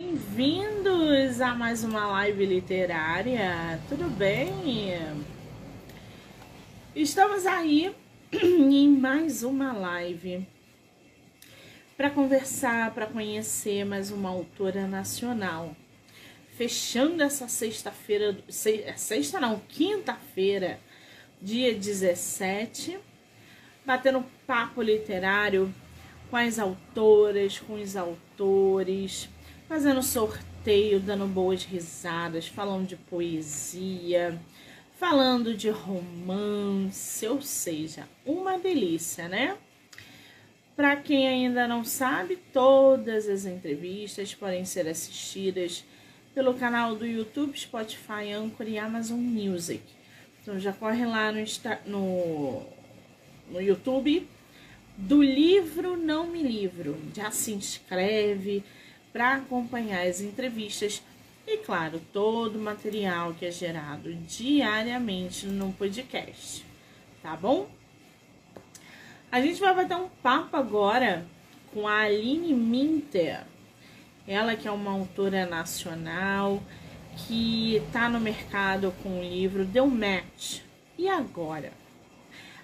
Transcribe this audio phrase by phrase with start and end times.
[0.00, 3.80] Bem-vindos a mais uma live literária.
[3.88, 4.52] Tudo bem?
[6.94, 7.92] Estamos aí
[8.32, 10.46] em mais uma live
[11.96, 15.74] para conversar, para conhecer mais uma autora nacional.
[16.56, 20.78] Fechando essa sexta-feira, sexta não, quinta-feira,
[21.42, 23.00] dia 17,
[23.84, 25.74] batendo papo literário
[26.30, 29.28] com as autoras, com os autores
[29.68, 34.40] fazendo sorteio, dando boas risadas, falando de poesia,
[34.98, 39.56] falando de romance, ou seja, uma delícia, né?
[40.74, 45.84] Para quem ainda não sabe, todas as entrevistas podem ser assistidas
[46.34, 49.82] pelo canal do YouTube, Spotify, Anchor e Amazon Music.
[50.40, 51.44] Então já corre lá no,
[51.84, 52.62] no,
[53.50, 54.26] no YouTube
[54.96, 56.96] do livro Não Me Livro.
[57.14, 58.64] Já se inscreve,
[59.12, 61.02] para acompanhar as entrevistas
[61.46, 66.64] e, claro, todo o material que é gerado diariamente no podcast,
[67.22, 67.68] tá bom?
[69.32, 71.26] A gente vai bater um papo agora
[71.72, 73.44] com a Aline Minter,
[74.26, 76.62] ela que é uma autora nacional
[77.16, 80.60] que está no mercado com o livro Deu Match.
[80.96, 81.72] E agora?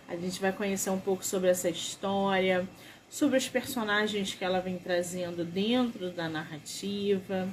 [0.07, 2.69] A gente vai conhecer um pouco sobre essa história,
[3.15, 7.49] sobre os personagens que ela vem trazendo dentro da narrativa,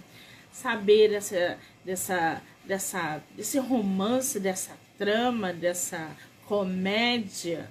[0.52, 6.17] saber dessa, dessa, dessa, desse romance, dessa trama, dessa
[6.48, 7.70] comédia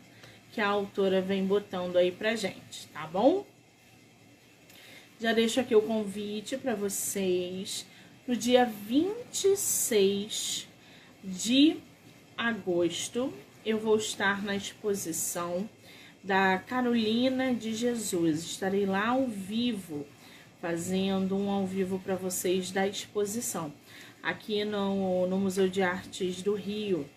[0.53, 3.45] que a autora vem botando aí pra gente, tá bom?
[5.19, 7.85] Já deixo aqui o convite para vocês
[8.25, 10.69] no dia 26
[11.25, 11.77] de
[12.39, 13.35] agosto.
[13.67, 15.69] Eu vou estar na exposição
[16.23, 18.45] da Carolina de Jesus.
[18.45, 20.07] Estarei lá ao vivo,
[20.61, 23.73] fazendo um ao vivo para vocês da exposição.
[24.23, 27.09] Aqui no, no Museu de Artes do Rio,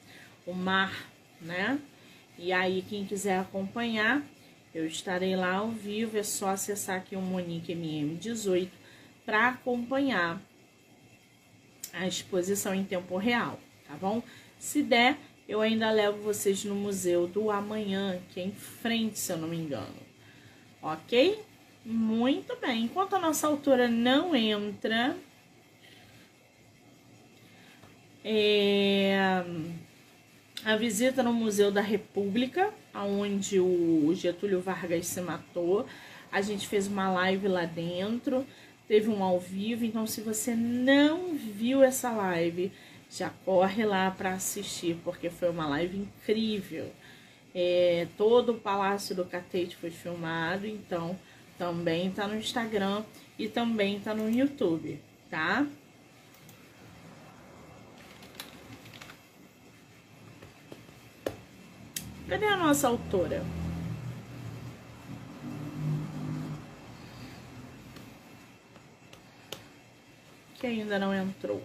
[0.45, 1.09] o Mar,
[1.41, 1.79] né?
[2.37, 4.23] E aí, quem quiser acompanhar,
[4.73, 6.17] eu estarei lá ao vivo.
[6.17, 8.69] É só acessar aqui o Monique MM18
[9.25, 10.41] para acompanhar
[11.93, 14.23] a exposição em tempo real, tá bom?
[14.57, 15.17] Se der,
[15.47, 19.47] eu ainda levo vocês no Museu do Amanhã, que é em frente, se eu não
[19.47, 19.95] me engano.
[20.81, 21.39] Ok?
[21.85, 22.83] Muito bem.
[22.83, 25.17] Enquanto a nossa autora não entra,
[28.23, 29.43] é,
[30.63, 35.85] a visita no Museu da República, onde o Getúlio Vargas se matou.
[36.31, 38.45] A gente fez uma live lá dentro,
[38.87, 39.83] teve um ao vivo.
[39.83, 42.71] Então, se você não viu essa live,
[43.15, 46.91] já corre lá para assistir, porque foi uma live incrível.
[47.53, 51.17] É, todo o Palácio do Catete foi filmado, então
[51.57, 53.03] também tá no Instagram
[53.37, 55.67] e também tá no YouTube, tá?
[62.27, 63.45] Cadê a nossa autora?
[70.55, 71.61] Que ainda não entrou.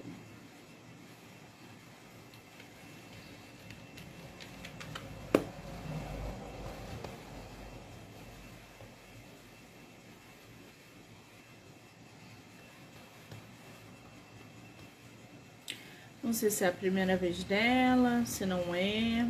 [16.28, 19.26] Não sei se é a primeira vez dela, se não é.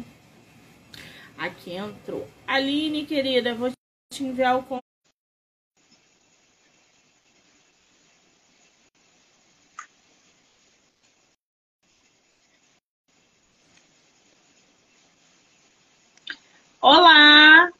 [1.38, 2.28] Aqui entrou.
[2.44, 3.70] Aline, querida, vou
[4.12, 4.82] te enviar o
[16.80, 17.70] Olá!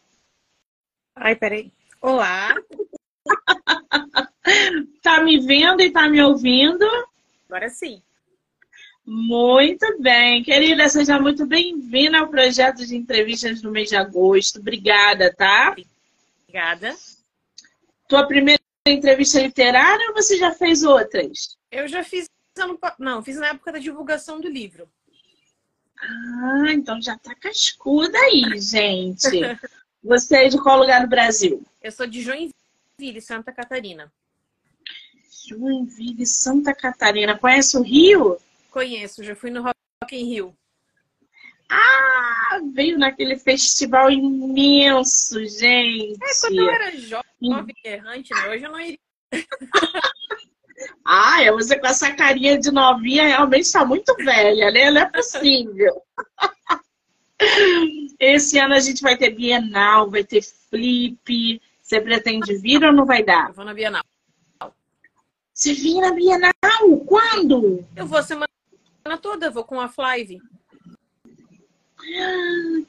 [1.17, 1.73] Ai, peraí.
[2.01, 2.55] Olá!
[5.03, 6.87] tá me vendo e tá me ouvindo?
[7.49, 8.01] Agora sim.
[9.11, 14.61] Muito bem, querida, seja muito bem-vinda ao projeto de entrevistas do mês de agosto.
[14.61, 15.75] Obrigada, tá?
[16.43, 16.95] Obrigada.
[18.07, 21.57] Tua primeira entrevista literária ou você já fez outras?
[21.73, 22.29] Eu já fiz,
[22.99, 24.87] não, fiz na época da divulgação do livro.
[25.99, 29.41] Ah, então já tá cascuda aí, gente.
[30.05, 31.65] Você é de qual lugar do Brasil?
[31.83, 34.13] Eu sou de Joinville, Santa Catarina.
[35.49, 37.39] Joinville, Santa Catarina.
[37.39, 38.39] Conhece o Rio?
[38.71, 39.75] Conheço, já fui no Rock
[40.13, 40.57] in Rio.
[41.71, 46.19] Ah, veio naquele festival imenso, gente.
[46.23, 48.49] É, quando eu era jovem, errante, né?
[48.49, 48.99] Hoje eu não iria.
[51.05, 54.91] ah, é você com essa carinha de novinha realmente está muito velha, né?
[54.91, 56.03] Não é possível.
[58.19, 61.61] Esse ano a gente vai ter Bienal, vai ter Flip.
[61.83, 63.49] Você pretende vir ou não vai dar?
[63.49, 64.03] Eu vou na Bienal.
[65.53, 66.53] Você vem na Bienal?
[67.07, 67.85] Quando?
[67.95, 68.49] Eu vou semana
[69.17, 70.41] toda, vou com a Flive.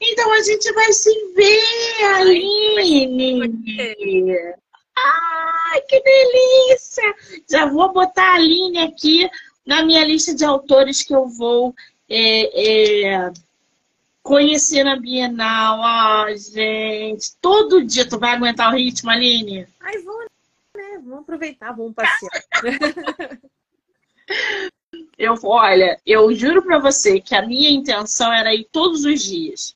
[0.01, 3.51] Então a gente vai se ver, Aline!
[4.98, 7.16] Ai, que delícia!
[7.50, 9.30] Já vou botar a Aline aqui
[9.66, 11.75] na minha lista de autores que eu vou
[12.10, 13.33] é, é,
[14.21, 15.81] conhecer na Bienal.
[15.81, 19.68] Ai, gente, todo dia tu vai aguentar o ritmo, Aline?
[19.80, 20.19] Ai, vou,
[20.75, 21.01] né?
[21.04, 22.44] Vamos aproveitar, vamos passear.
[25.19, 29.75] Eu, olha, eu juro para você que a minha intenção era ir todos os dias.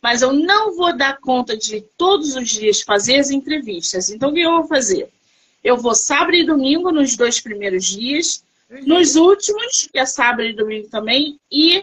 [0.00, 4.08] Mas eu não vou dar conta de todos os dias fazer as entrevistas.
[4.08, 5.10] Então, o que eu vou fazer?
[5.64, 8.86] Eu vou sábado e domingo nos dois primeiros dias, uhum.
[8.86, 11.82] nos últimos, que é sábado e domingo também, e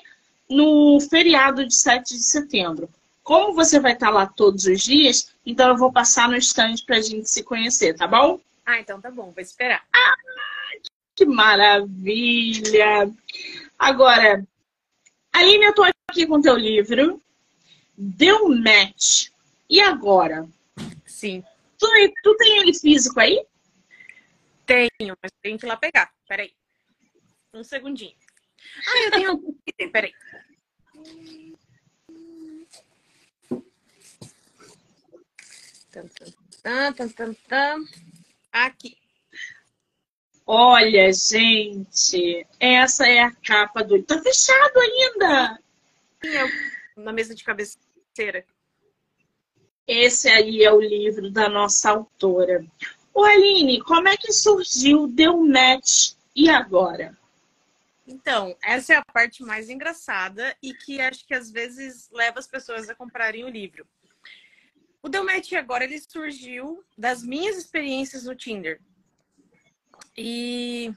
[0.49, 2.87] no feriado de 7 de setembro.
[3.23, 6.97] Como você vai estar lá todos os dias, então eu vou passar no stand para
[6.97, 8.39] a gente se conhecer, tá bom?
[8.65, 9.83] Ah, então tá bom, vou esperar.
[9.91, 10.15] Ah,
[11.21, 13.13] que maravilha!
[13.77, 14.43] Agora,
[15.31, 17.21] Aline, eu tô aqui com teu livro.
[17.95, 19.29] Deu match.
[19.69, 20.49] E agora?
[21.05, 21.43] Sim.
[21.77, 21.87] Tu,
[22.23, 23.45] tu tem ele físico aí?
[24.65, 26.11] Tenho, mas tem que ir lá pegar.
[26.27, 26.51] Peraí.
[27.53, 28.15] Um segundinho.
[28.87, 29.57] Ah, eu tenho um.
[29.91, 30.13] Peraí.
[36.63, 37.85] Tan, tan, tan.
[38.51, 39.00] Aqui.
[40.45, 44.01] Olha, gente, essa é a capa do.
[44.03, 45.59] Tá fechado ainda!
[46.95, 48.45] Na mesa de cabeceira.
[49.87, 52.65] Esse aí é o livro da nossa autora.
[53.13, 57.17] Ô, Aline, como é que surgiu Deu Match e agora?
[58.07, 62.47] Então, essa é a parte mais engraçada e que acho que às vezes leva as
[62.47, 63.87] pessoas a comprarem o livro.
[65.03, 68.79] O Deu Match agora ele surgiu das minhas experiências no Tinder.
[70.17, 70.93] E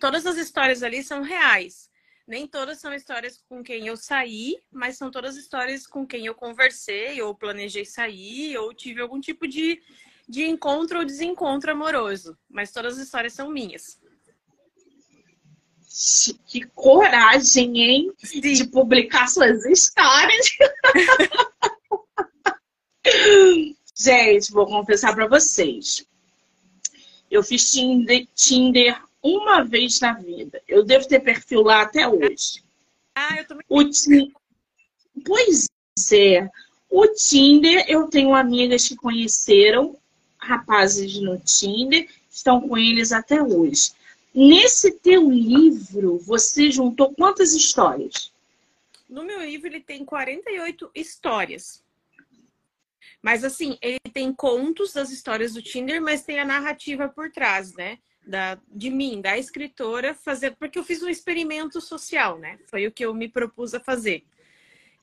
[0.00, 1.90] todas as histórias ali são reais.
[2.26, 6.34] Nem todas são histórias com quem eu saí, mas são todas histórias com quem eu
[6.34, 9.82] conversei, ou planejei sair, ou tive algum tipo de,
[10.28, 12.38] de encontro ou desencontro amoroso.
[12.48, 14.00] Mas todas as histórias são minhas.
[16.46, 18.12] Que coragem, hein?
[18.18, 18.40] Sim.
[18.40, 20.56] De publicar suas histórias.
[23.94, 26.06] Gente, vou confessar para vocês.
[27.32, 27.72] Eu fiz
[28.34, 30.60] Tinder uma vez na vida.
[30.68, 32.62] Eu devo ter perfil lá até hoje.
[33.14, 33.64] Ah, eu também.
[33.70, 33.82] O
[35.24, 35.66] Pois
[36.12, 36.50] é.
[36.90, 39.96] O Tinder, eu tenho amigas que conheceram
[40.36, 43.92] rapazes no Tinder, estão com eles até hoje.
[44.34, 48.30] Nesse teu livro, você juntou quantas histórias?
[49.08, 51.81] No meu livro, ele tem 48 histórias.
[53.22, 57.72] Mas assim, ele tem contos das histórias do Tinder, mas tem a narrativa por trás,
[57.74, 57.98] né?
[58.26, 60.56] Da, de mim, da escritora, fazer.
[60.56, 62.58] Porque eu fiz um experimento social, né?
[62.66, 64.24] Foi o que eu me propus a fazer.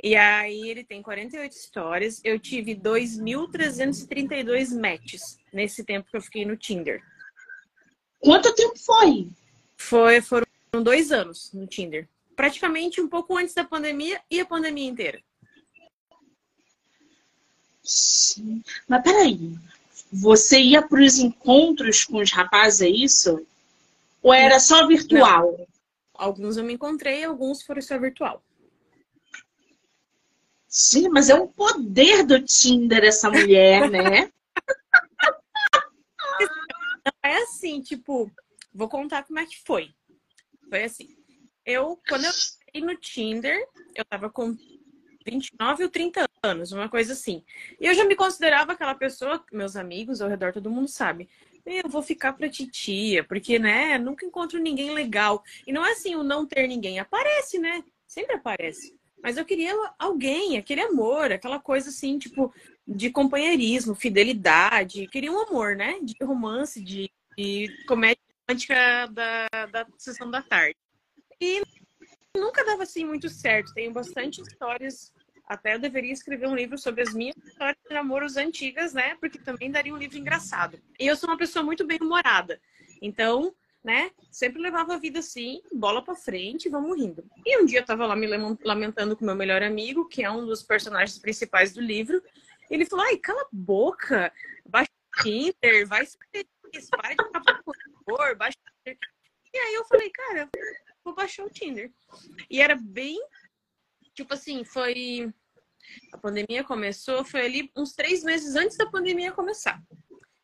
[0.02, 2.22] E aí ele tem 48 histórias.
[2.24, 7.02] Eu tive 2.332 matches nesse tempo que eu fiquei no Tinder.
[8.20, 9.30] Quanto tempo foi?
[9.78, 10.46] Foi, foram
[10.84, 12.08] dois anos no Tinder.
[12.36, 15.22] Praticamente um pouco antes da pandemia e a pandemia inteira.
[17.84, 18.64] Sim.
[18.88, 19.58] Mas peraí,
[20.12, 23.46] você ia para os encontros com os rapazes, é isso?
[24.22, 25.56] Ou era só virtual?
[25.58, 25.68] Não.
[26.14, 28.44] Alguns eu me encontrei, alguns foram só virtual.
[30.68, 34.32] Sim, mas é um poder do Tinder essa mulher, né?
[37.24, 38.30] é assim, tipo,
[38.74, 39.92] vou contar como é que foi.
[40.70, 41.16] Foi assim.
[41.66, 44.56] Eu, quando eu entrei no Tinder, eu tava com
[45.30, 47.44] 29 ou 30 anos, uma coisa assim.
[47.80, 51.30] E eu já me considerava aquela pessoa, meus amigos ao redor, todo mundo sabe.
[51.66, 55.44] Eu vou ficar pra titia, porque, né, nunca encontro ninguém legal.
[55.68, 57.00] E não é assim o não ter ninguém.
[57.00, 57.84] Aparece, né?
[58.08, 58.98] Sempre aparece.
[59.22, 62.54] Mas eu queria alguém, aquele amor, aquela coisa assim, tipo,
[62.88, 65.08] de companheirismo, fidelidade.
[65.08, 66.00] Queria um amor, né?
[66.02, 70.78] De romance, de, de comédia romântica da, da sessão da tarde.
[71.40, 71.62] E
[72.36, 73.74] nunca dava assim muito certo.
[73.74, 75.12] Tenho bastante histórias
[75.50, 79.16] até eu deveria escrever um livro sobre as minhas histórias de namoros antigas, né?
[79.20, 80.80] Porque também daria um livro engraçado.
[81.00, 82.62] E eu sou uma pessoa muito bem-humorada.
[83.02, 84.12] Então, né?
[84.30, 87.26] Sempre levava a vida assim, bola para frente, vamos rindo.
[87.44, 88.28] E um dia eu tava lá me
[88.64, 92.22] lamentando com meu melhor amigo, que é um dos personagens principais do livro.
[92.70, 94.32] Ele falou: ai, cala a boca,
[94.64, 97.64] baixa o Tinder, vai feliz, para de ficar
[98.06, 98.58] por baixa.
[98.86, 100.48] E aí eu falei, cara,
[101.04, 101.92] vou baixar o Tinder.
[102.50, 103.20] E era bem
[104.14, 105.32] tipo assim, foi.
[106.14, 109.82] A pandemia começou, foi ali uns três meses antes da pandemia começar.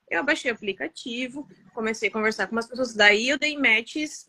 [0.09, 2.93] Eu baixei o aplicativo, comecei a conversar com umas pessoas.
[2.93, 4.25] Daí eu dei matches,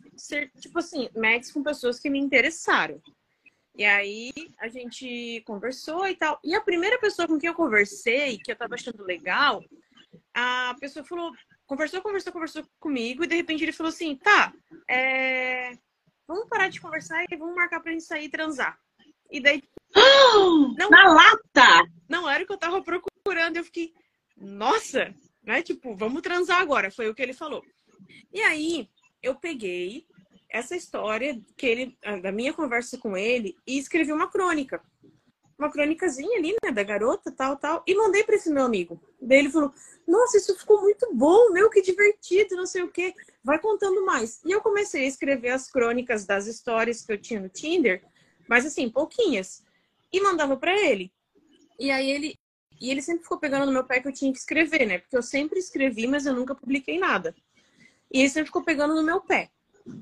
[0.61, 3.01] tipo assim, matches com pessoas que me interessaram.
[3.75, 6.41] E aí a gente conversou e tal.
[6.43, 9.63] E a primeira pessoa com quem eu conversei, que eu tava achando legal,
[10.35, 11.33] a pessoa falou,
[11.67, 14.53] conversou, conversou, conversou comigo, e de repente ele falou assim, tá,
[14.89, 15.73] é...
[16.27, 18.79] vamos parar de conversar e vamos marcar pra gente sair e transar.
[19.31, 19.63] E daí.
[20.79, 21.91] não, Na lata!
[22.09, 23.57] Não era o que eu tava procurando.
[23.57, 23.93] Eu fiquei,
[24.37, 25.63] nossa, né?
[25.63, 26.91] Tipo, vamos transar agora.
[26.91, 27.63] Foi o que ele falou.
[28.33, 28.89] E aí
[29.23, 30.07] eu peguei
[30.49, 34.81] essa história que ele, da minha conversa com ele e escrevi uma crônica.
[35.59, 39.01] Uma crônicazinha ali, né, da garota, tal, tal, e mandei para esse meu amigo.
[39.21, 39.73] Daí ele falou:
[40.07, 43.15] Nossa, isso ficou muito bom, meu, que divertido, não sei o quê.
[43.43, 44.43] Vai contando mais.
[44.45, 48.05] E eu comecei a escrever as crônicas das histórias que eu tinha no Tinder,
[48.49, 49.63] mas assim, pouquinhas.
[50.13, 51.13] E mandava para ele.
[51.79, 52.39] E aí ele,
[52.81, 54.99] e ele sempre ficou pegando no meu pé que eu tinha que escrever, né?
[54.99, 57.35] Porque eu sempre escrevi, mas eu nunca publiquei nada.
[58.13, 59.51] E ele sempre ficou pegando no meu pé.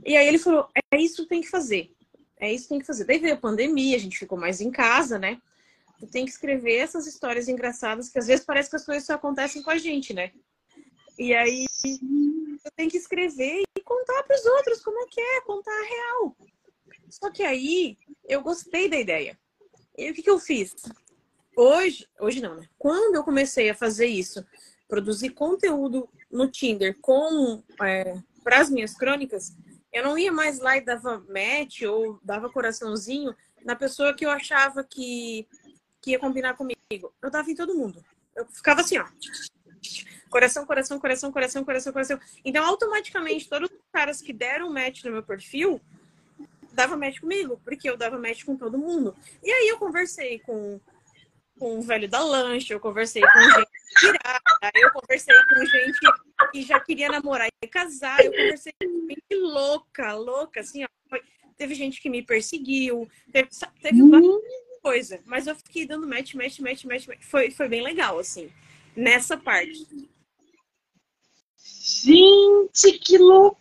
[0.04, 1.92] E aí ele falou: é isso que tem que fazer.
[2.38, 3.04] É isso que tem que fazer.
[3.04, 5.40] Daí veio a pandemia, a gente ficou mais em casa, né?
[5.98, 9.14] Tu tem que escrever essas histórias engraçadas que às vezes parece que as coisas só
[9.14, 10.32] acontecem com a gente, né?
[11.18, 15.40] E aí eu tenho que escrever e contar para os outros como é que é,
[15.42, 16.36] contar a real.
[17.20, 17.96] Só que aí
[18.28, 19.38] eu gostei da ideia.
[19.96, 20.74] E o que, que eu fiz?
[21.56, 22.68] Hoje, hoje não, né?
[22.76, 24.44] Quando eu comecei a fazer isso,
[24.88, 29.56] produzir conteúdo no Tinder com é, para as minhas crônicas,
[29.92, 33.32] eu não ia mais lá e dava match ou dava coraçãozinho
[33.64, 35.46] na pessoa que eu achava que,
[36.02, 37.14] que ia combinar comigo.
[37.22, 38.04] Eu dava em todo mundo.
[38.34, 39.06] Eu ficava assim, ó.
[40.28, 42.20] Coração, coração, coração, coração, coração, coração.
[42.44, 45.80] Então, automaticamente, todos os caras que deram match no meu perfil
[46.74, 49.14] dava match comigo, porque eu dava match com todo mundo.
[49.42, 50.80] E aí eu conversei com
[51.58, 55.98] com o velho da lancha, eu conversei com gente tirada, eu conversei com gente
[56.52, 60.88] que já queria namorar e casar, eu conversei com gente louca, louca, assim, ó,
[61.56, 63.48] teve gente que me perseguiu, teve,
[63.80, 64.40] teve uhum.
[64.82, 68.50] coisa, mas eu fiquei dando match, match, match, match, match, foi, foi bem legal, assim,
[68.96, 69.86] nessa parte.
[71.56, 73.54] Gente, que loucura!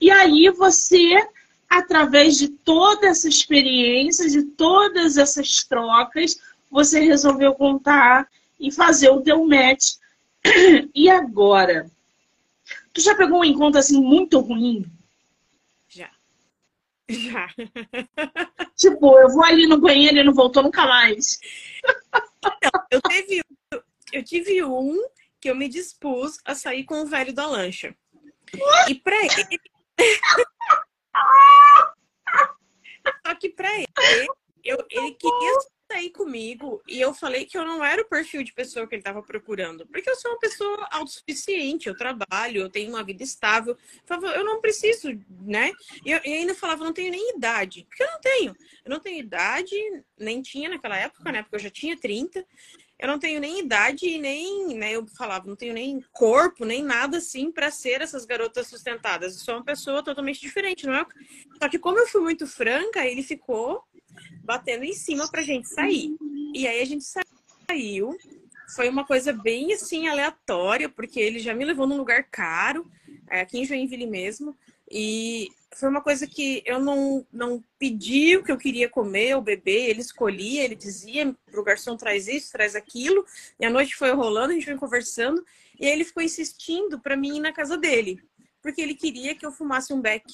[0.00, 1.18] E aí você
[1.68, 6.40] através de toda essa experiência, de todas essas trocas,
[6.70, 8.28] você resolveu contar
[8.58, 9.96] e fazer o teu match.
[10.94, 11.90] E agora?
[12.92, 14.86] Tu já pegou um encontro assim muito ruim?
[15.88, 16.10] Já.
[17.08, 17.48] Já.
[18.76, 21.40] Tipo, eu vou ali no banheiro e não voltou nunca mais.
[22.44, 23.42] Não, eu, teve,
[24.12, 24.96] eu tive um
[25.40, 27.94] que eu me dispus a sair com o velho da lancha.
[28.88, 29.58] E pra ele.
[33.26, 33.86] Só que pra ele,
[34.64, 35.58] eu, ele queria
[35.90, 39.00] sair comigo e eu falei que eu não era o perfil de pessoa que ele
[39.00, 39.86] estava procurando.
[39.86, 43.76] Porque eu sou uma pessoa autossuficiente, eu trabalho, eu tenho uma vida estável.
[44.34, 45.08] Eu não preciso,
[45.42, 45.72] né?
[46.04, 47.86] E, eu, e ainda falava, não tenho nem idade.
[47.88, 48.56] Porque eu não tenho.
[48.84, 49.74] Eu não tenho idade,
[50.18, 51.42] nem tinha naquela época, né?
[51.42, 52.46] Porque eu já tinha 30
[52.98, 57.18] eu não tenho nem idade nem, né, eu falava, não tenho nem corpo, nem nada
[57.18, 59.34] assim para ser essas garotas sustentadas.
[59.34, 61.06] Eu sou uma pessoa totalmente diferente, não é?
[61.62, 63.84] Só que como eu fui muito franca, ele ficou
[64.42, 66.16] batendo em cima pra gente sair.
[66.54, 68.16] E aí a gente saiu.
[68.74, 72.90] Foi uma coisa bem assim aleatória, porque ele já me levou num lugar caro,
[73.30, 74.56] é, aqui em Joinville mesmo.
[74.90, 79.42] E foi uma coisa que eu não, não pedi o que eu queria comer ou
[79.42, 83.24] beber, ele escolhia, ele dizia pro garçom traz isso, traz aquilo.
[83.60, 85.44] E a noite foi rolando, a gente foi conversando,
[85.78, 88.20] e aí ele ficou insistindo para mim ir na casa dele,
[88.62, 90.24] porque ele queria que eu fumasse um beck.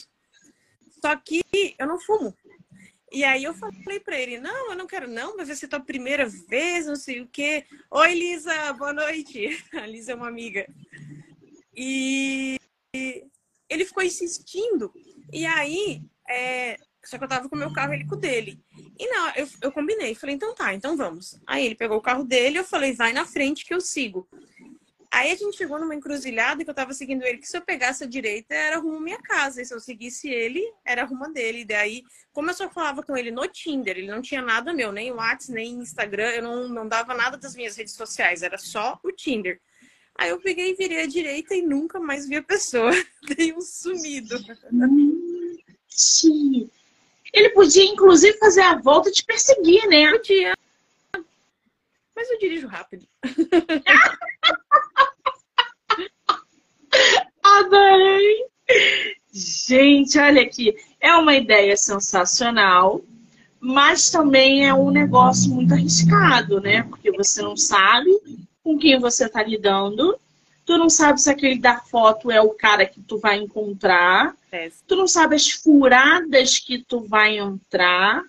[1.00, 1.42] Só que
[1.78, 2.34] eu não fumo.
[3.12, 6.26] E aí eu falei para ele, não, eu não quero não, vai ser tua primeira
[6.26, 7.64] vez, não sei o quê.
[7.90, 9.62] Oi, Lisa, boa noite.
[9.74, 10.66] A Lisa é uma amiga.
[11.76, 12.58] E
[13.68, 14.92] ele ficou insistindo
[15.34, 16.78] e aí, é...
[17.04, 18.60] só que eu tava com o meu carro, ele com o dele.
[18.98, 21.40] E não, eu, eu combinei, falei, então tá, então vamos.
[21.46, 24.28] Aí ele pegou o carro dele, eu falei, vai na frente que eu sigo.
[25.14, 28.02] Aí a gente chegou numa encruzilhada que eu tava seguindo ele, que se eu pegasse
[28.02, 31.60] a direita era rumo à minha casa, e se eu seguisse ele, era rumo dele.
[31.60, 34.90] E daí, como eu só falava com ele no Tinder, ele não tinha nada meu,
[34.90, 38.98] nem WhatsApp, nem Instagram, eu não, não dava nada das minhas redes sociais, era só
[39.04, 39.60] o Tinder.
[40.18, 42.90] Aí eu peguei e virei à direita e nunca mais vi a pessoa.
[43.36, 44.36] Dei um sumido.
[45.94, 46.70] Gente.
[47.32, 50.10] Ele podia, inclusive, fazer a volta e te perseguir, né?
[50.12, 50.54] Podia.
[52.14, 53.06] Mas eu dirijo rápido.
[57.42, 58.44] Adorei!
[59.32, 60.76] Gente, olha aqui.
[61.00, 63.02] É uma ideia sensacional,
[63.58, 66.84] mas também é um negócio muito arriscado, né?
[66.84, 68.10] Porque você não sabe
[68.62, 70.16] com quem você está lidando,
[70.64, 74.70] tu não sabe se aquele da foto é o cara que tu vai encontrar, é.
[74.86, 78.22] tu não sabe as furadas que tu vai entrar.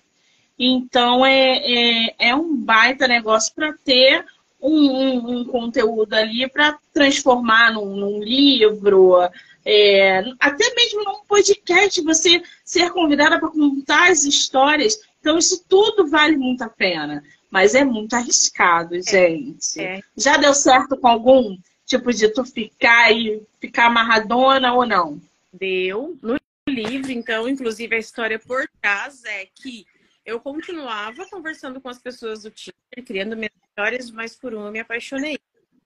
[0.58, 4.26] Então é, é, é um baita negócio para ter
[4.62, 9.18] um, um, um, conteúdo ali para transformar num, num livro,
[9.66, 14.98] é, até mesmo num podcast, você ser convidada para contar as histórias.
[15.20, 17.24] Então, isso tudo vale muito a pena.
[17.50, 19.80] Mas é muito arriscado, é, gente.
[19.80, 20.02] É.
[20.18, 25.22] Já deu certo com algum tipo de tu ficar e ficar amarradona ou não?
[25.54, 26.18] Deu.
[26.22, 26.38] No
[26.68, 29.86] livro, então, inclusive a história por trás é que
[30.26, 34.72] eu continuava conversando com as pessoas do Tinder, criando minhas histórias, mas por um eu
[34.72, 35.38] me apaixonei.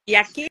[0.07, 0.49] E aquele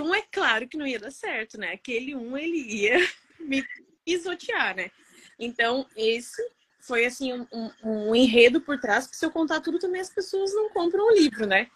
[0.00, 1.72] um, é claro que não ia dar certo, né?
[1.72, 2.98] Aquele um, ele ia
[3.38, 3.64] me
[4.04, 4.90] pisotear, né?
[5.38, 6.42] Então, esse
[6.80, 10.54] foi, assim, um, um, enredo por trás, que se eu contar tudo também as pessoas
[10.54, 11.68] não compram o livro, né?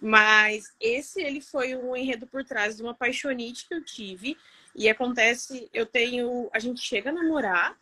[0.00, 4.36] Mas esse, ele foi um enredo por trás de uma paixonite que eu tive.
[4.74, 6.50] E acontece, eu tenho...
[6.52, 7.78] A gente chega a namorar,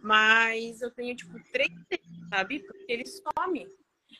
[0.00, 1.70] mas eu tenho, tipo, três
[2.28, 2.60] sabe?
[2.60, 3.68] Porque ele some.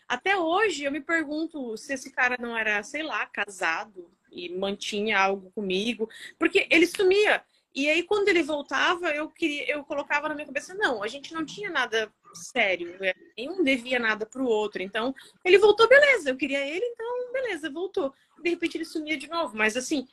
[0.08, 5.18] Até hoje eu me pergunto se esse cara não era, sei lá, casado e mantinha
[5.18, 7.42] algo comigo, porque ele sumia.
[7.74, 11.34] E aí quando ele voltava, eu queria, eu colocava na minha cabeça, não, a gente
[11.34, 13.12] não tinha nada sério, né?
[13.36, 14.82] nenhum devia nada pro outro.
[14.82, 18.14] Então, ele voltou, beleza, eu queria ele, então beleza, voltou.
[18.42, 20.06] De repente ele sumia de novo, mas assim,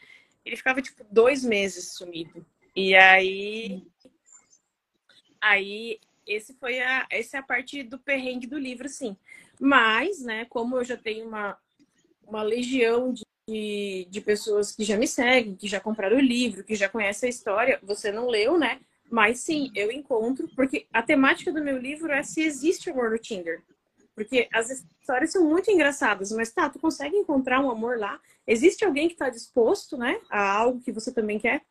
[0.45, 2.45] ele ficava tipo dois meses sumido.
[2.75, 3.83] E aí
[5.41, 9.15] aí esse foi a, essa é a parte do perrengue do livro, sim.
[9.59, 11.57] Mas, né, como eu já tenho uma,
[12.25, 16.75] uma legião de, de pessoas que já me seguem, que já compraram o livro, que
[16.75, 18.79] já conhecem a história, você não leu, né?
[19.11, 23.17] Mas sim, eu encontro, porque a temática do meu livro é se existe amor no
[23.17, 23.61] Tinder.
[24.15, 28.19] Porque as histórias são muito engraçadas, mas tá, tu consegue encontrar um amor lá?
[28.45, 31.61] Existe alguém que está disposto, né, a algo que você também quer?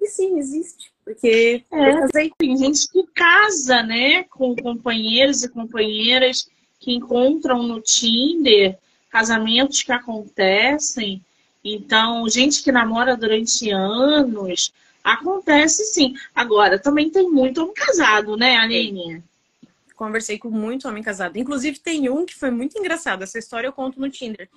[0.00, 0.90] E sim, existe.
[1.04, 6.48] Porque é, tem gente que casa, né, com companheiros e companheiras
[6.78, 8.78] que encontram no Tinder,
[9.10, 11.22] casamentos que acontecem.
[11.62, 14.72] Então, gente que namora durante anos,
[15.04, 16.14] acontece sim.
[16.34, 19.22] Agora, também tem muito homem casado, né, Aline?
[20.00, 21.36] Conversei com muito homem casado.
[21.36, 23.22] Inclusive, tem um que foi muito engraçado.
[23.22, 24.48] Essa história eu conto no Tinder.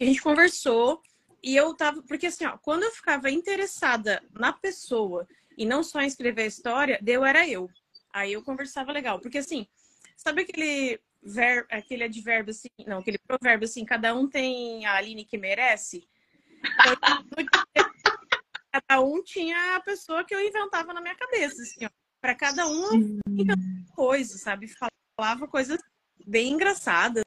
[0.00, 1.00] A gente conversou
[1.40, 2.02] e eu tava.
[2.02, 6.46] Porque assim, ó, quando eu ficava interessada na pessoa e não só em escrever a
[6.46, 7.70] história, deu era eu.
[8.12, 9.20] Aí eu conversava legal.
[9.20, 9.64] Porque assim,
[10.16, 15.24] sabe aquele ver, aquele advérbio assim, não, aquele provérbio assim, cada um tem a Aline
[15.24, 16.02] que merece?
[18.72, 21.90] cada um tinha a pessoa que eu inventava na minha cabeça, assim, ó.
[22.20, 23.20] Pra cada um,
[24.00, 24.66] coisa, sabe?
[25.14, 25.78] Falava coisas
[26.26, 27.22] bem engraçadas,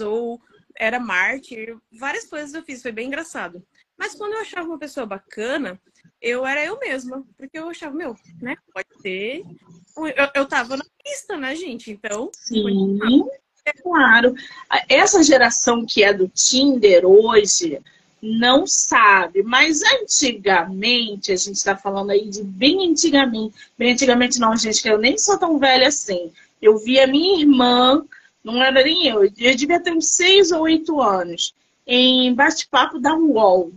[0.00, 0.40] ou
[0.78, 3.66] era mártir, várias coisas eu fiz, foi bem engraçado.
[3.98, 5.80] Mas quando eu achava uma pessoa bacana,
[6.22, 8.54] eu era eu mesma, porque eu achava, meu, né?
[8.72, 9.42] Pode ser.
[9.96, 11.90] Eu, eu tava na pista, né, gente?
[11.90, 12.30] Então.
[12.32, 13.28] Sim,
[13.66, 14.34] é claro.
[14.88, 17.82] Essa geração que é do Tinder hoje
[18.24, 24.56] não sabe, mas antigamente, a gente está falando aí de bem antigamente, bem antigamente não,
[24.56, 26.32] gente, que eu nem sou tão velha assim.
[26.60, 28.02] Eu vi a minha irmã
[28.44, 31.54] não era nem eu, eu devia ter uns seis ou oito anos,
[31.86, 33.72] em bate-papo da UOL.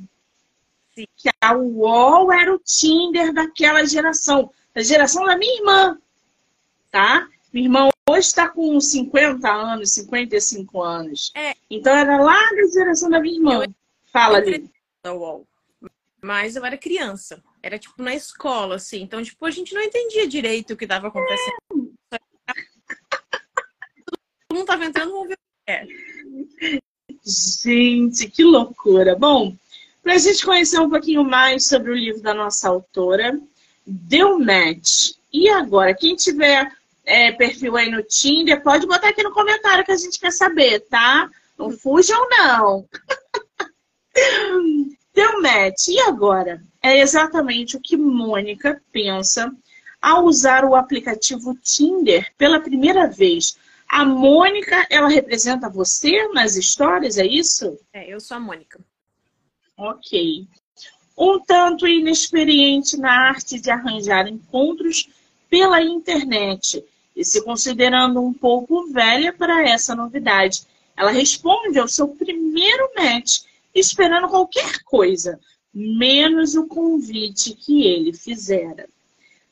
[0.93, 5.97] Que a UOL era o Tinder daquela geração, da geração da minha irmã,
[6.91, 7.27] tá?
[7.53, 11.31] Minha irmã hoje está com 50 anos, 55 anos.
[11.35, 11.53] É.
[11.69, 13.63] Então era lá da geração da minha irmã.
[13.63, 13.73] Eu
[14.11, 14.41] Fala
[15.05, 15.47] UOL.
[16.21, 17.43] Mas eu era criança.
[17.61, 19.01] Era tipo na escola, assim.
[19.01, 21.93] Então, tipo, a gente não entendia direito o que estava acontecendo.
[22.11, 22.17] É
[24.51, 25.87] não estava entrando, vamos ver o que é.
[27.23, 29.15] Gente, que loucura.
[29.15, 29.55] Bom,
[30.01, 33.39] para a gente conhecer um pouquinho mais sobre o livro da nossa autora,
[33.85, 35.11] deu match.
[35.31, 36.71] E agora, quem tiver
[37.05, 40.81] é, perfil aí no Tinder, pode botar aqui no comentário que a gente quer saber,
[40.81, 41.29] tá?
[41.57, 42.87] Não fujam, não.
[45.13, 45.87] Deu match.
[45.87, 46.61] E agora?
[46.81, 49.51] É exatamente o que Mônica pensa
[50.01, 53.57] ao usar o aplicativo Tinder pela primeira vez.
[53.87, 57.79] A Mônica, ela representa você nas histórias, é isso?
[57.93, 58.79] É, eu sou a Mônica.
[59.77, 60.47] Ok.
[61.17, 65.09] Um tanto inexperiente na arte de arranjar encontros
[65.49, 66.83] pela internet
[67.15, 70.61] e se considerando um pouco velha para essa novidade.
[70.95, 73.41] Ela responde ao seu primeiro match,
[73.79, 75.39] esperando qualquer coisa,
[75.73, 78.87] menos o convite que ele fizera.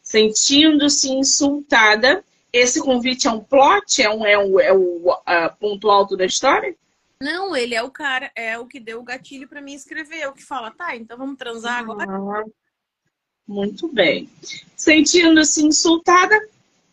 [0.02, 4.02] Sentindo-se insultada, esse convite é um plot?
[4.02, 6.76] É, um, é, um, é o uh, ponto alto da história?
[7.20, 10.28] Não, ele é o cara, é o que deu o gatilho para mim escrever, é
[10.28, 12.06] o que fala, tá, então vamos transar agora.
[12.08, 12.44] Ah,
[13.48, 14.30] muito bem.
[14.76, 16.36] Sentindo-se insultada,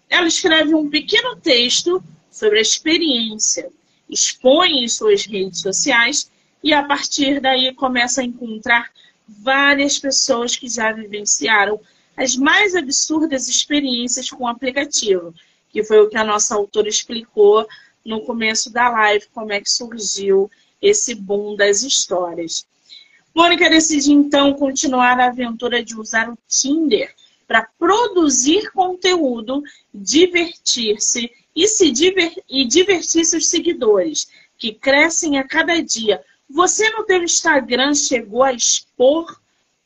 [0.08, 3.70] ela escreve um pequeno texto sobre a experiência,
[4.08, 6.30] expõe em suas redes sociais
[6.62, 8.90] e a partir daí começa a encontrar
[9.27, 11.81] várias pessoas que já vivenciaram
[12.16, 15.35] as mais absurdas experiências com o aplicativo,
[15.70, 17.66] que foi o que a nossa autora explicou
[18.05, 22.66] no começo da live, como é que surgiu esse boom das histórias.
[23.35, 27.14] Mônica decide então continuar a aventura de usar o Tinder
[27.46, 35.81] para produzir conteúdo, divertir-se e se diver e divertir seus seguidores, que crescem a cada
[35.83, 36.22] dia.
[36.52, 39.40] Você no teu Instagram chegou a expor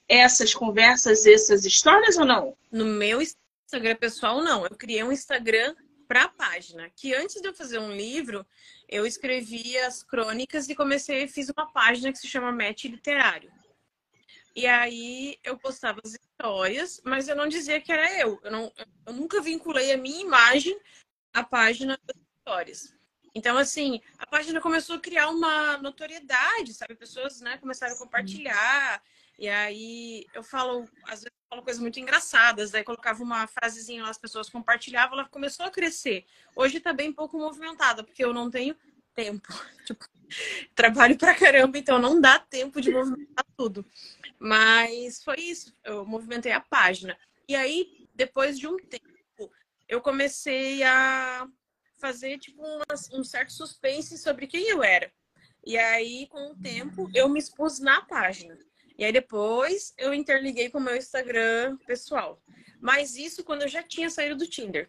[0.08, 2.56] essas conversas, essas histórias ou não?
[2.72, 4.64] No meu Instagram pessoal, não.
[4.64, 5.76] Eu criei um Instagram
[6.08, 6.90] para a página.
[6.90, 8.44] Que antes de eu fazer um livro,
[8.88, 13.52] eu escrevi as crônicas e comecei, fiz uma página que se chama Match Literário.
[14.54, 18.40] E aí eu postava as histórias, mas eu não dizia que era eu.
[18.42, 18.72] Eu, não,
[19.06, 20.76] eu nunca vinculei a minha imagem
[21.32, 22.96] à página das histórias.
[23.36, 26.94] Então, assim, a página começou a criar uma notoriedade, sabe?
[26.94, 29.02] Pessoas né, começaram a compartilhar.
[29.38, 34.02] E aí eu falo, às vezes eu falo coisas muito engraçadas, daí colocava uma frasezinha
[34.02, 36.24] lá, as pessoas compartilhavam, ela começou a crescer.
[36.56, 38.74] Hoje tá bem pouco movimentada, porque eu não tenho
[39.14, 39.46] tempo.
[39.84, 40.04] Tipo,
[40.74, 43.84] trabalho pra caramba, então não dá tempo de movimentar tudo.
[44.38, 47.16] Mas foi isso, eu movimentei a página.
[47.46, 49.52] E aí, depois de um tempo,
[49.86, 51.46] eu comecei a
[52.06, 55.10] fazer tipo um, um certo suspense sobre quem eu era.
[55.64, 58.56] E aí, com o tempo, eu me expus na página.
[58.96, 62.40] E aí depois eu interliguei com o meu Instagram pessoal.
[62.80, 64.88] Mas isso quando eu já tinha saído do Tinder.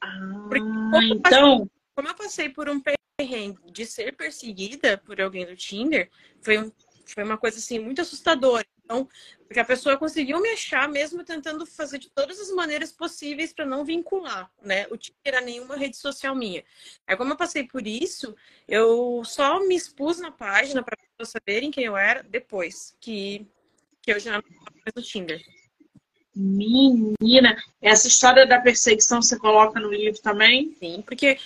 [0.00, 1.12] Ah, como então.
[1.12, 2.80] Eu passei, como eu passei por um
[3.18, 6.08] perrengue de ser perseguida por alguém do Tinder,
[6.40, 6.70] foi, um,
[7.04, 8.64] foi uma coisa assim muito assustadora.
[8.84, 9.08] Então,
[9.46, 13.64] porque a pessoa conseguiu me achar mesmo tentando fazer de todas as maneiras possíveis para
[13.64, 14.86] não vincular, né?
[14.90, 16.62] O Tinder a nenhuma rede social minha.
[17.06, 18.36] Aí, como eu passei por isso,
[18.68, 23.46] eu só me expus na página para pessoas saberem quem eu era depois que,
[24.02, 25.42] que eu já não estava mais no Tinder.
[26.36, 30.76] Menina, essa história da perseguição você coloca no livro também?
[30.78, 31.38] Sim, porque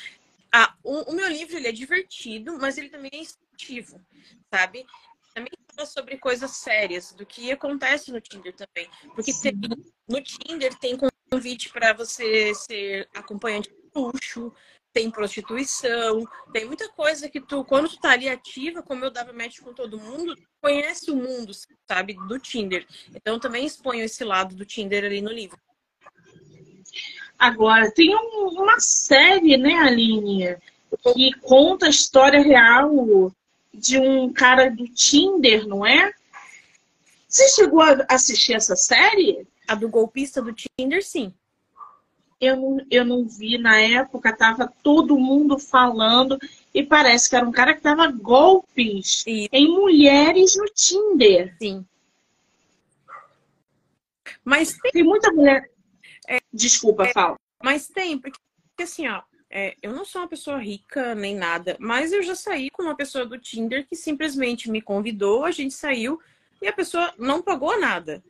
[0.50, 4.00] ah, o, o meu livro ele é divertido, mas ele também é instrutivo,
[4.50, 4.86] sabe?
[5.38, 8.90] Também fala sobre coisas sérias, do que acontece no Tinder também.
[9.14, 9.52] Porque tem,
[10.08, 10.98] no Tinder tem
[11.30, 14.52] convite para você ser acompanhante de luxo,
[14.92, 19.32] tem prostituição, tem muita coisa que tu, quando tu tá ali ativa, como eu dava
[19.32, 21.52] match com todo mundo, conhece o mundo,
[21.86, 22.84] sabe, do Tinder.
[23.14, 25.56] Então também exponho esse lado do Tinder ali no livro.
[27.38, 30.56] Agora, tem um, uma série, né, Aline,
[31.14, 33.32] que conta a história real
[33.78, 36.12] de um cara do Tinder, não é?
[37.28, 39.46] Você chegou a assistir essa série?
[39.66, 41.32] A do golpista do Tinder, sim
[42.40, 46.38] eu não, eu não vi na época, tava todo mundo falando
[46.72, 49.48] e parece que era um cara que dava golpes Sim.
[49.50, 51.56] em mulheres no Tinder.
[51.60, 51.84] Sim.
[54.44, 55.70] Mas tem, tem muita mulher.
[56.28, 57.36] É, Desculpa, é, fala.
[57.62, 58.38] Mas tem, porque
[58.80, 62.70] assim, ó, é, eu não sou uma pessoa rica nem nada, mas eu já saí
[62.70, 66.20] com uma pessoa do Tinder que simplesmente me convidou, a gente saiu
[66.60, 68.22] e a pessoa não pagou nada.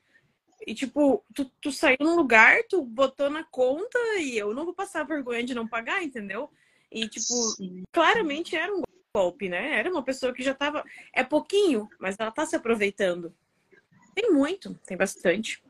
[0.67, 4.75] E, tipo, tu, tu saiu num lugar, tu botou na conta e eu não vou
[4.75, 6.51] passar vergonha de não pagar, entendeu?
[6.91, 7.83] E, tipo, Sim.
[7.93, 8.83] claramente era um
[9.15, 9.79] golpe, né?
[9.79, 10.85] Era uma pessoa que já tava.
[11.13, 13.33] É pouquinho, mas ela tá se aproveitando.
[14.15, 15.63] Tem muito, tem bastante.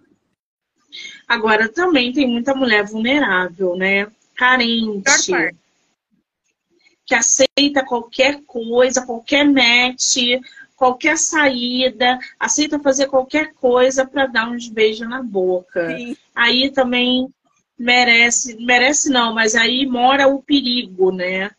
[1.27, 4.11] Agora também tem muita mulher vulnerável, né?
[4.38, 5.03] Carente.
[7.05, 10.16] Que aceita qualquer coisa, qualquer match,
[10.77, 15.96] qualquer saída, aceita fazer qualquer coisa para dar uns beijos na boca.
[15.96, 16.16] Sim.
[16.35, 17.29] Aí também
[17.77, 21.51] merece, merece não, mas aí mora o perigo, né?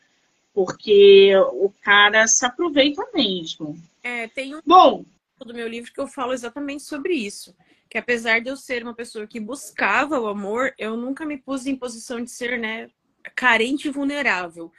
[0.54, 3.78] Porque o cara se aproveita mesmo.
[4.02, 5.04] É, tem um Bom,
[5.38, 7.54] do meu livro que eu falo exatamente sobre isso.
[7.90, 11.66] Que apesar de eu ser uma pessoa que buscava o amor, eu nunca me pus
[11.66, 12.90] em posição de ser, né,
[13.36, 14.72] carente e vulnerável.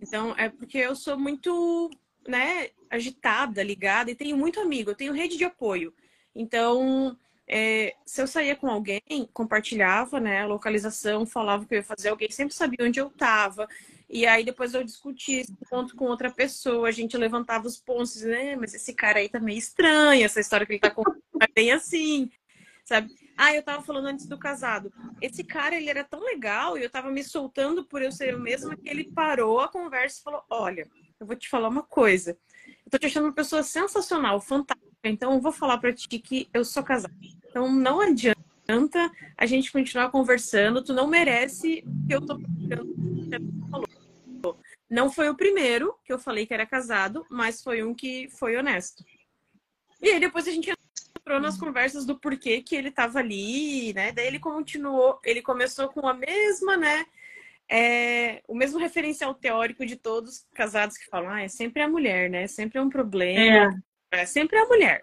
[0.00, 1.90] Então, é porque eu sou muito
[2.26, 5.92] né, agitada, ligada, e tenho muito amigo, eu tenho rede de apoio.
[6.34, 11.84] Então, é, se eu saía com alguém, compartilhava, né, a localização, falava que eu ia
[11.84, 13.68] fazer, alguém sempre sabia onde eu estava.
[14.08, 18.22] E aí depois eu discutia esse ponto com outra pessoa, a gente levantava os pontos,
[18.22, 21.48] né, mas esse cara aí tá meio estranho, essa história que ele tá contando é
[21.54, 22.30] bem assim,
[22.84, 23.14] sabe?
[23.36, 24.92] Ah, eu tava falando antes do casado.
[25.20, 28.38] Esse cara, ele era tão legal e eu tava me soltando por eu ser eu
[28.38, 32.38] mesma que ele parou a conversa e falou: Olha, eu vou te falar uma coisa.
[32.84, 34.84] Eu tô te achando uma pessoa sensacional, fantástica.
[35.02, 37.14] Então eu vou falar pra ti que eu sou casada.
[37.48, 40.82] Então não adianta a gente continuar conversando.
[40.82, 42.38] Tu não merece que eu tô.
[44.88, 48.56] Não foi o primeiro que eu falei que era casado, mas foi um que foi
[48.56, 49.04] honesto.
[50.00, 50.70] E aí depois a gente
[51.24, 54.12] entrou nas conversas do porquê que ele estava ali, né?
[54.12, 57.06] Daí ele continuou, ele começou com a mesma, né?
[57.66, 62.28] É, o mesmo referencial teórico de todos casados que falam, ah, é sempre a mulher,
[62.28, 62.46] né?
[62.46, 63.74] Sempre é um problema.
[64.12, 65.02] É, é sempre a mulher.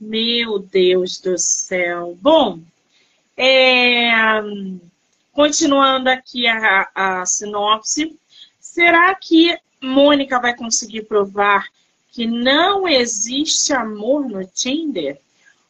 [0.00, 2.18] Meu Deus do céu.
[2.20, 2.60] Bom,
[3.36, 4.10] é,
[5.30, 8.18] continuando aqui a, a sinopse,
[8.58, 11.68] será que Mônica vai conseguir provar
[12.20, 15.18] que não existe amor no Tinder?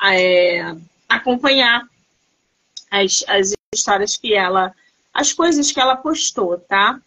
[0.04, 0.76] é,
[1.08, 1.90] acompanhar
[2.92, 4.74] as, as histórias que ela,
[5.14, 7.00] as coisas que ela postou, tá?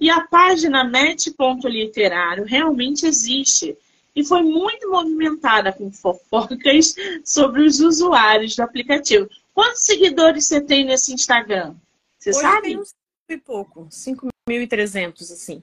[0.00, 3.76] E a página net.literário realmente existe
[4.16, 9.28] e foi muito movimentada com fofocas sobre os usuários do aplicativo.
[9.52, 11.74] Quantos seguidores você tem nesse Instagram?
[12.18, 12.68] Você Hoje sabe?
[12.68, 12.94] Tem uns
[13.28, 15.62] e pouco, 5.300, assim.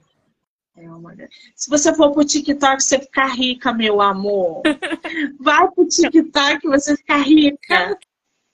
[0.77, 1.15] É uma...
[1.55, 4.61] Se você for pro TikTok, você ficar rica, meu amor.
[5.39, 7.97] Vai pro TikTok, você ficar rica.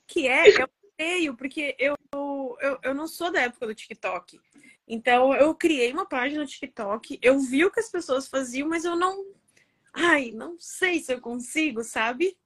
[0.07, 0.61] que é?
[0.61, 0.69] Eu
[1.01, 4.39] odeio, porque eu, eu, eu não sou da época do TikTok.
[4.87, 8.85] Então, eu criei uma página no TikTok, eu vi o que as pessoas faziam, mas
[8.85, 9.25] eu não.
[9.93, 12.37] Ai, não sei se eu consigo, sabe?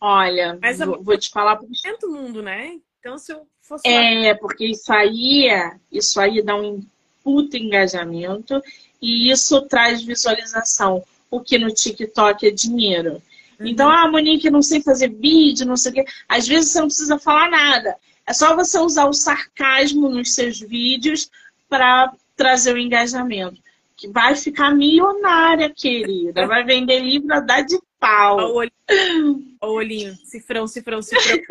[0.00, 1.56] Olha, mas vou, vou te falar.
[1.56, 1.68] Por...
[1.68, 2.78] o mundo, né?
[2.98, 3.86] Então, se eu fosse.
[3.86, 4.38] É, lá...
[4.38, 5.48] porque isso aí,
[5.90, 6.84] isso aí dá um
[7.22, 8.62] puta engajamento
[9.02, 11.04] e isso traz visualização.
[11.30, 13.20] O que no TikTok é dinheiro.
[13.58, 13.66] Uhum.
[13.66, 16.04] Então, ah, Monique, não sei fazer vídeo, não sei o quê.
[16.28, 17.96] Às vezes você não precisa falar nada.
[18.26, 21.30] É só você usar o sarcasmo nos seus vídeos
[21.68, 23.60] para trazer o engajamento.
[23.96, 26.46] Que vai ficar milionária, querida.
[26.46, 28.36] Vai vender livro a dar de pau.
[28.36, 30.16] Olha o olhinho, o olhinho.
[30.24, 31.38] cifrão, cifrão, cifrão.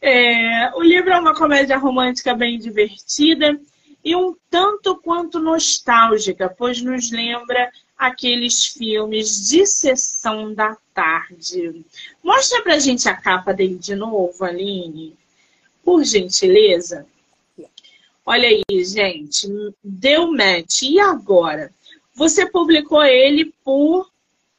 [0.00, 3.58] É, o livro é uma comédia romântica bem divertida
[4.06, 11.84] e um tanto quanto nostálgica, pois nos lembra aqueles filmes de sessão da tarde.
[12.22, 15.16] Mostra pra gente a capa dele de novo, Aline.
[15.82, 17.04] Por gentileza.
[18.24, 19.48] Olha aí, gente.
[19.82, 20.82] Deu match.
[20.82, 21.72] E agora?
[22.14, 24.08] Você publicou ele por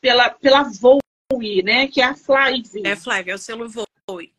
[0.01, 1.87] pela, pela Voe, né?
[1.87, 2.81] Que é a Flive.
[2.85, 4.29] É Flive, é o selo Voe.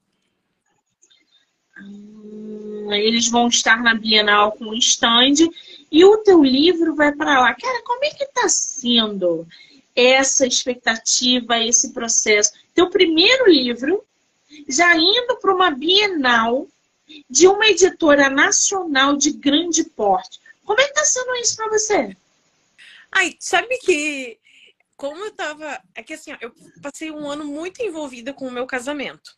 [2.96, 5.48] Eles vão estar na Bienal com um stand
[5.90, 7.54] e o teu livro vai para lá.
[7.54, 9.46] Cara, como é que está sendo
[9.94, 12.52] essa expectativa, esse processo?
[12.74, 14.04] Teu primeiro livro
[14.68, 16.66] já indo para uma Bienal
[17.28, 20.40] de uma editora nacional de grande porte.
[20.64, 22.16] Como é que está sendo isso para você?
[23.10, 24.38] Ai, sabe que
[24.98, 25.80] como eu tava.
[25.94, 29.37] É que assim, eu passei um ano muito envolvida com o meu casamento.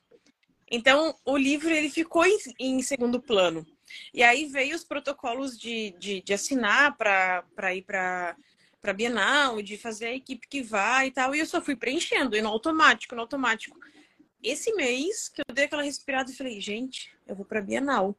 [0.71, 3.67] Então, o livro ele ficou em, em segundo plano.
[4.15, 8.37] E aí veio os protocolos de, de, de assinar para ir para
[8.81, 11.35] para Bienal, de fazer a equipe que vai e tal.
[11.35, 13.79] E eu só fui preenchendo, e no automático, no automático.
[14.43, 18.17] Esse mês que eu dei aquela respirada e falei, gente, eu vou para Bienal.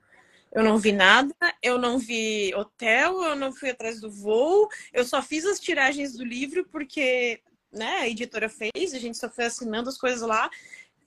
[0.52, 1.34] Eu não vi nada,
[1.64, 6.16] eu não vi hotel, eu não fui atrás do voo, eu só fiz as tiragens
[6.16, 10.50] do livro porque né, a editora fez, a gente só foi assinando as coisas lá.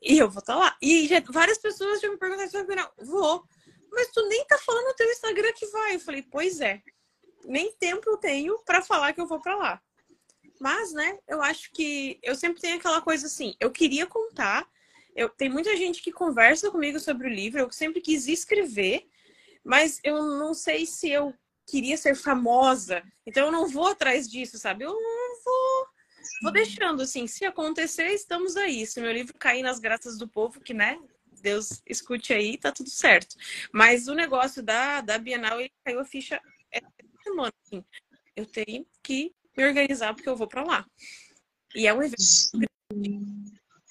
[0.04, 0.76] E eu vou estar tá lá.
[0.82, 3.42] E já, várias pessoas já me perguntaram se vai Vou.
[3.90, 5.94] Mas tu nem tá falando no teu Instagram que vai.
[5.94, 6.82] Eu falei, pois é.
[7.44, 9.82] Nem tempo eu tenho para falar que eu vou para lá.
[10.60, 14.66] Mas, né, eu acho que eu sempre tenho aquela coisa assim, eu queria contar.
[15.14, 19.06] Eu, tem muita gente que conversa comigo sobre o livro, eu sempre quis escrever,
[19.62, 21.34] mas eu não sei se eu
[21.66, 23.02] queria ser famosa.
[23.26, 24.84] Então eu não vou atrás disso, sabe?
[24.84, 25.86] Eu não vou
[26.42, 28.87] vou deixando assim, se acontecer, estamos aí.
[28.87, 30.98] Se meu livro cair nas graças do povo, que né,
[31.42, 33.37] Deus escute aí, tá tudo certo.
[33.72, 36.88] Mas o negócio da, da Bienal, ele caiu a ficha essa
[37.22, 37.52] semana.
[37.66, 37.84] Assim.
[38.34, 40.87] Eu tenho que me organizar porque eu vou para lá.
[41.74, 42.22] E é um evento.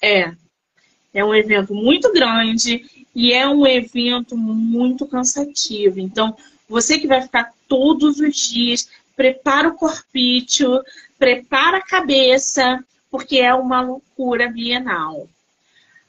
[0.02, 0.34] É.
[1.12, 6.00] É um evento muito grande e é um evento muito cansativo.
[6.00, 6.36] Então,
[6.68, 10.82] você que vai ficar todos os dias, prepara o corpício,
[11.18, 15.28] prepara a cabeça, porque é uma loucura bienal.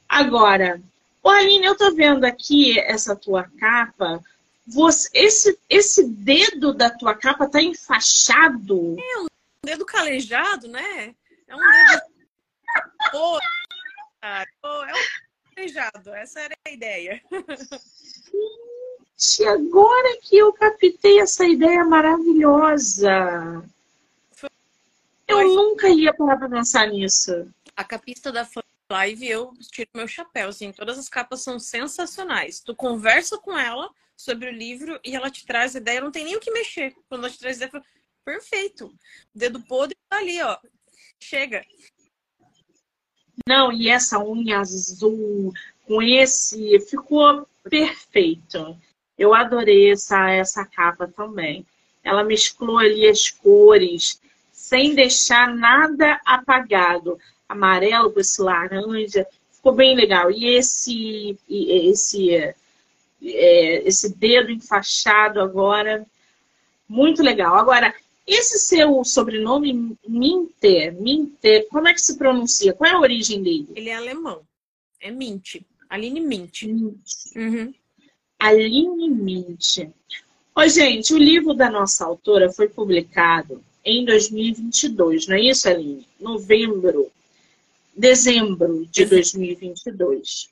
[0.08, 0.80] Agora,
[1.26, 4.22] Ô, Aline, eu tô vendo aqui essa tua capa.
[4.64, 8.94] Você, esse, esse dedo da tua capa tá enfaixado.
[8.96, 9.26] É um
[9.64, 11.16] dedo calejado, né?
[11.48, 12.02] É um dedo.
[13.12, 13.38] oh,
[14.62, 17.20] oh, é um calejado, essa era a ideia.
[19.18, 23.64] Gente, agora que eu captei essa ideia maravilhosa.
[25.26, 27.50] Eu nunca ia parar pra pensar nisso.
[27.74, 28.46] A capista da
[28.90, 32.60] live eu tiro meu chapéu, assim, todas as capas são sensacionais.
[32.60, 36.24] Tu conversa com ela sobre o livro e ela te traz a ideia, não tem
[36.24, 36.94] nem o que mexer.
[37.08, 37.84] Quando ela te traz a ideia,
[38.24, 38.94] perfeito.
[39.34, 40.58] Dedo podre tá ali, ó.
[41.18, 41.64] Chega.
[43.48, 45.52] Não, e essa unha azul
[45.86, 48.78] com esse ficou perfeito.
[49.18, 51.64] Eu adorei essa, essa capa também.
[52.02, 54.20] Ela mesclou ali as cores
[54.52, 59.26] sem deixar nada apagado amarelo com esse laranja.
[59.50, 60.30] Ficou bem legal.
[60.30, 62.54] E esse, esse, é,
[63.84, 66.06] esse dedo enfaixado agora,
[66.88, 67.54] muito legal.
[67.54, 67.94] Agora,
[68.26, 72.72] esse seu sobrenome, Minter, Minter, como é que se pronuncia?
[72.72, 73.68] Qual é a origem dele?
[73.74, 74.42] Ele é alemão.
[75.00, 75.62] É Mint.
[75.88, 76.62] Aline Mint.
[76.62, 76.96] Mint.
[77.36, 77.74] Uhum.
[78.38, 79.88] Aline Mint.
[80.54, 86.06] Oi, gente, o livro da nossa autora foi publicado em 2022, não é isso, Aline?
[86.20, 87.10] Novembro
[87.96, 90.50] dezembro de 2022.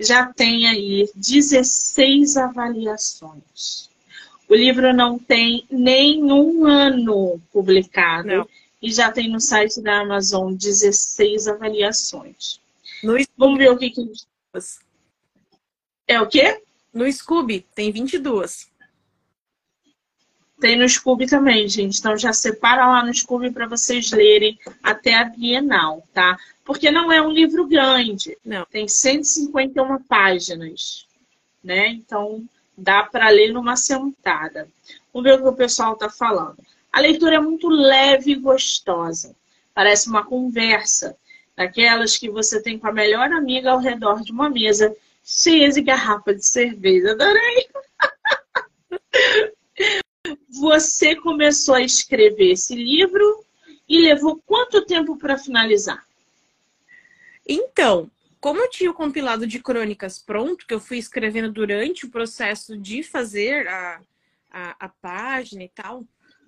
[0.00, 3.90] Já tem aí 16 avaliações.
[4.48, 8.48] O livro não tem nenhum ano publicado não.
[8.80, 12.60] e já tem no site da Amazon 16 avaliações.
[13.02, 14.12] No Vamos ver o que, que...
[16.06, 16.62] É o quê?
[16.94, 18.72] No Scooby tem 22.
[20.60, 21.98] Tem no Scooby também, gente.
[21.98, 26.38] Então já separa lá no Scooby para vocês lerem até a Bienal, tá?
[26.64, 28.38] Porque não é um livro grande.
[28.44, 28.64] Não.
[28.66, 31.06] Tem 151 páginas,
[31.62, 31.88] né?
[31.88, 32.44] Então
[32.78, 34.68] dá para ler numa sentada.
[35.12, 36.56] Vamos ver o que o pessoal está falando.
[36.92, 39.34] A leitura é muito leve e gostosa.
[39.74, 41.16] Parece uma conversa,
[41.56, 45.80] daquelas que você tem com a melhor amiga ao redor de uma mesa cheia de
[45.80, 47.12] garrafa de cerveja.
[47.12, 47.68] Adorei!
[50.60, 53.44] Você começou a escrever esse livro
[53.88, 56.06] e levou quanto tempo para finalizar?
[57.46, 58.10] Então,
[58.40, 62.76] como eu tinha o compilado de crônicas pronto, que eu fui escrevendo durante o processo
[62.76, 64.00] de fazer a,
[64.50, 66.04] a, a página e tal,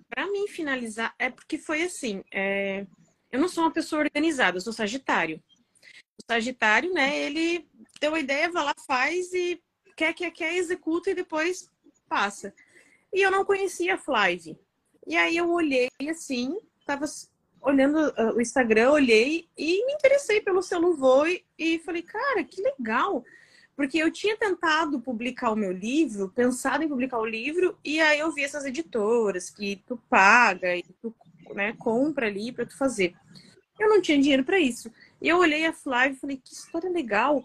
[0.09, 2.87] para mim finalizar, é porque foi assim: é,
[3.33, 5.43] eu não sou uma pessoa organizada, eu sou Sagitário.
[6.19, 7.67] O Sagitário, né, ele
[8.01, 9.61] deu a ideia, vai lá, faz e
[9.97, 11.71] quer, quer, quer, executa e depois
[12.09, 12.55] passa.
[13.13, 14.59] E eu não conhecia a Flive.
[15.07, 17.07] E aí eu olhei assim, tava
[17.61, 22.61] olhando uh, o Instagram, olhei e me interessei pelo Celuvô e, e falei, cara, que
[22.63, 23.25] legal.
[23.75, 28.19] Porque eu tinha tentado publicar o meu livro, pensado em publicar o livro, e aí
[28.19, 31.15] eu vi essas editoras que tu paga e tu
[31.55, 33.15] né, compra ali para tu fazer.
[33.79, 34.91] Eu não tinha dinheiro para isso.
[35.21, 37.45] E eu olhei a Flávia e falei, que história legal.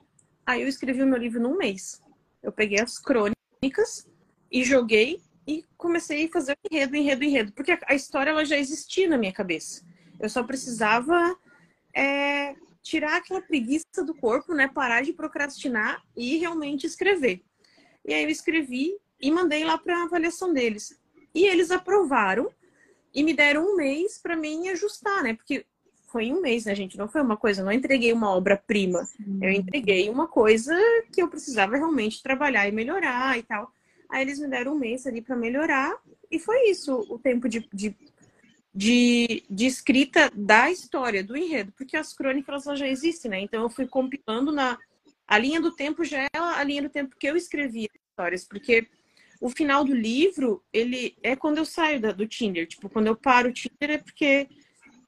[0.51, 2.01] Aí eu escrevi o meu livro num mês.
[2.43, 4.05] Eu peguei as crônicas
[4.51, 7.51] e joguei e comecei a fazer o enredo, enredo, enredo.
[7.53, 9.81] Porque a história ela já existia na minha cabeça.
[10.19, 11.37] Eu só precisava
[11.95, 14.67] é, tirar aquela preguiça do corpo, né?
[14.67, 17.41] Parar de procrastinar e realmente escrever.
[18.05, 20.99] E aí eu escrevi e mandei lá para avaliação deles.
[21.33, 22.51] E eles aprovaram
[23.15, 25.33] e me deram um mês para mim ajustar, né?
[25.33, 25.65] Porque
[26.11, 26.97] foi um mês, né, gente?
[26.97, 29.07] Não foi uma coisa, não entreguei uma obra-prima.
[29.41, 30.75] Eu entreguei uma coisa
[31.11, 33.71] que eu precisava realmente trabalhar e melhorar e tal.
[34.09, 35.97] Aí eles me deram um mês ali para melhorar
[36.29, 37.95] e foi isso o tempo de, de
[38.73, 43.41] de, de escrita da história, do enredo, porque as crônicas já existem, né?
[43.41, 44.77] Então eu fui compilando na.
[45.27, 48.45] A linha do tempo já é a linha do tempo que eu escrevi as histórias,
[48.45, 48.87] porque
[49.39, 52.67] o final do livro, ele é quando eu saio da, do Tinder.
[52.67, 54.47] Tipo, quando eu paro o Tinder é porque.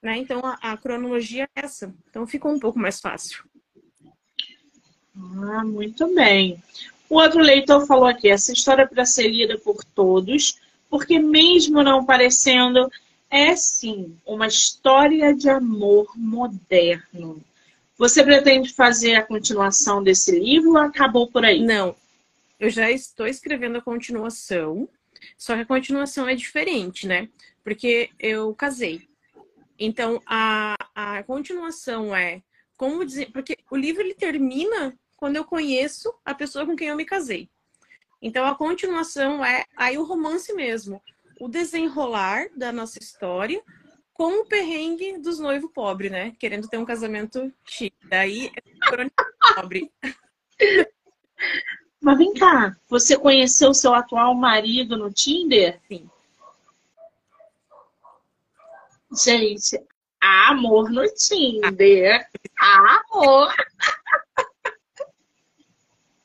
[0.04, 0.18] Né?
[0.18, 1.94] Então a, a cronologia é essa.
[2.10, 3.42] Então ficou um pouco mais fácil.
[5.16, 6.62] Ah, muito bem.
[7.08, 11.82] O outro leitor falou aqui: essa história é para ser lida por todos, porque mesmo
[11.82, 12.92] não parecendo
[13.30, 17.42] é sim uma história de amor moderno.
[17.96, 21.64] Você pretende fazer a continuação desse livro ou acabou por aí?
[21.64, 21.96] Não,
[22.60, 24.86] eu já estou escrevendo a continuação,
[25.38, 27.26] só que a continuação é diferente, né?
[27.62, 29.08] Porque eu casei.
[29.78, 32.42] Então a, a continuação é
[32.76, 36.96] como dizer, porque o livro ele termina quando eu conheço a pessoa com quem eu
[36.96, 37.48] me casei.
[38.20, 41.00] Então a continuação é aí o romance mesmo,
[41.40, 43.62] o desenrolar da nossa história
[44.12, 46.32] com o perrengue dos noivos pobres, né?
[46.38, 47.96] Querendo ter um casamento chique.
[48.08, 49.10] Daí é
[49.54, 49.90] pobre.
[52.00, 55.80] Mas vem cá, você conheceu o seu atual marido no Tinder?
[55.88, 56.08] Sim.
[59.16, 59.80] Gente,
[60.20, 62.26] amor no Tinder.
[62.58, 63.54] Amor.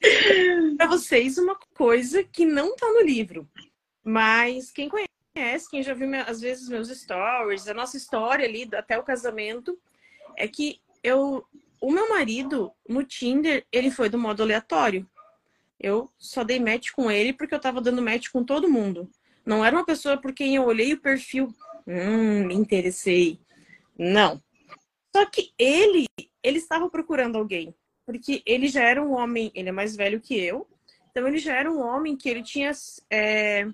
[0.78, 3.48] Para vocês, uma coisa que não tá no livro,
[4.04, 8.98] mas quem conhece, quem já viu às vezes meus stories, a nossa história ali até
[8.98, 9.78] o casamento,
[10.36, 11.46] é que eu,
[11.80, 15.08] o meu marido no Tinder, ele foi do modo aleatório.
[15.80, 19.08] Eu só dei match com ele porque eu tava dando match com todo mundo.
[19.46, 21.54] Não era uma pessoa por quem eu olhei o perfil,
[21.90, 23.40] hum, me interessei.
[23.98, 24.42] Não.
[25.16, 26.06] Só que ele,
[26.44, 27.74] ele estava procurando alguém,
[28.06, 30.68] porque ele já era um homem, ele é mais velho que eu,
[31.10, 32.72] então ele já era um homem que ele tinha,
[33.10, 33.68] é,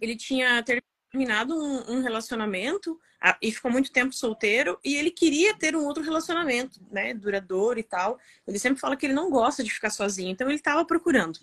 [0.00, 0.62] ele tinha
[1.12, 2.98] terminado um, um relacionamento
[3.40, 7.82] e ficou muito tempo solteiro e ele queria ter um outro relacionamento, né, duradouro e
[7.82, 8.18] tal.
[8.46, 11.38] Ele sempre fala que ele não gosta de ficar sozinho, então ele estava procurando.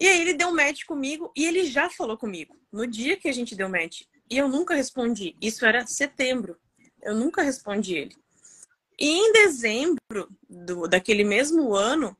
[0.00, 3.28] E aí ele deu um match comigo e ele já falou comigo no dia que
[3.28, 4.02] a gente deu match.
[4.30, 5.36] E eu nunca respondi.
[5.40, 6.58] Isso era setembro.
[7.02, 8.16] Eu nunca respondi ele.
[8.98, 12.16] E em dezembro do, daquele mesmo ano,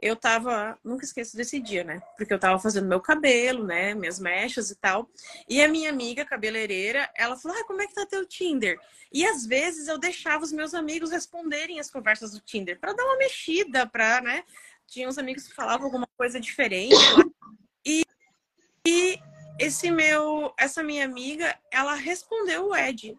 [0.00, 2.00] eu tava, nunca esqueço desse dia, né?
[2.16, 3.94] Porque eu tava fazendo meu cabelo, né?
[3.94, 5.10] Minhas mechas e tal.
[5.48, 8.78] E a minha amiga cabeleireira, ela falou: ah, como é que tá teu Tinder?
[9.12, 13.04] E às vezes eu deixava os meus amigos responderem as conversas do Tinder para dar
[13.04, 14.44] uma mexida, pra, né?
[14.86, 16.94] Tinha uns amigos que falavam alguma coisa diferente.
[17.84, 18.04] E,
[18.86, 19.18] e
[19.60, 23.14] esse meu, essa minha amiga, ela respondeu o Ed.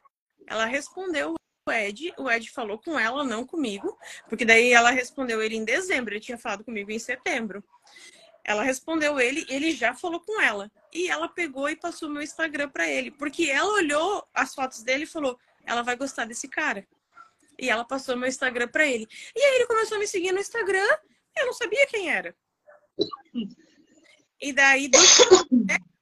[0.48, 1.36] Ela respondeu
[1.68, 3.96] o Ed, o Ed falou com ela, não comigo,
[4.28, 7.64] porque daí ela respondeu ele em dezembro, ele tinha falado comigo em setembro.
[8.44, 10.72] Ela respondeu ele, ele já falou com ela.
[10.92, 15.04] E ela pegou e passou meu Instagram para ele, porque ela olhou as fotos dele
[15.04, 16.88] e falou: "Ela vai gostar desse cara".
[17.60, 19.08] E ela passou meu Instagram para ele.
[19.36, 20.98] E aí ele começou a me seguir no Instagram,
[21.38, 22.36] eu não sabia quem era.
[24.42, 24.98] E daí do...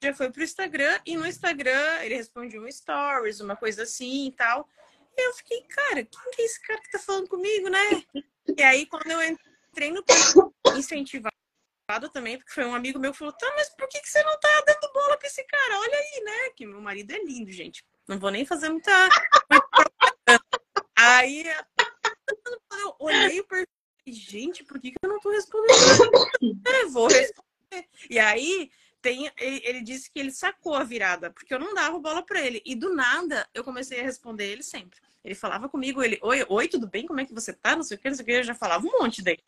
[0.02, 4.32] já foi pro Instagram e no Instagram ele respondia um stories, uma coisa assim e
[4.32, 4.68] tal.
[5.18, 8.04] E eu fiquei, cara, quem que é esse cara que tá falando comigo, né?
[8.58, 10.04] E aí, quando eu entrei no
[10.78, 11.34] incentivado
[12.14, 14.40] também, porque foi um amigo meu que falou, tá, mas por que, que você não
[14.40, 15.80] tá dando bola pra esse cara?
[15.80, 16.50] Olha aí, né?
[16.56, 17.84] Que meu marido é lindo, gente.
[18.08, 18.92] Não vou nem fazer muita.
[20.98, 21.44] aí
[22.82, 23.68] eu olhei o perfil
[24.12, 25.78] gente, por que, que eu não tô respondendo?
[26.66, 27.49] é, vou responder.
[28.10, 28.70] E aí,
[29.02, 32.42] tem, ele, ele, disse que ele sacou a virada, porque eu não dava bola para
[32.42, 32.62] ele.
[32.66, 35.00] E do nada, eu comecei a responder ele sempre.
[35.24, 37.06] Ele falava comigo, ele, oi, oi, tudo bem?
[37.06, 37.76] Como é que você tá?
[37.76, 38.32] Não sei o que, não sei o que.
[38.32, 39.44] Eu já falava um monte dele.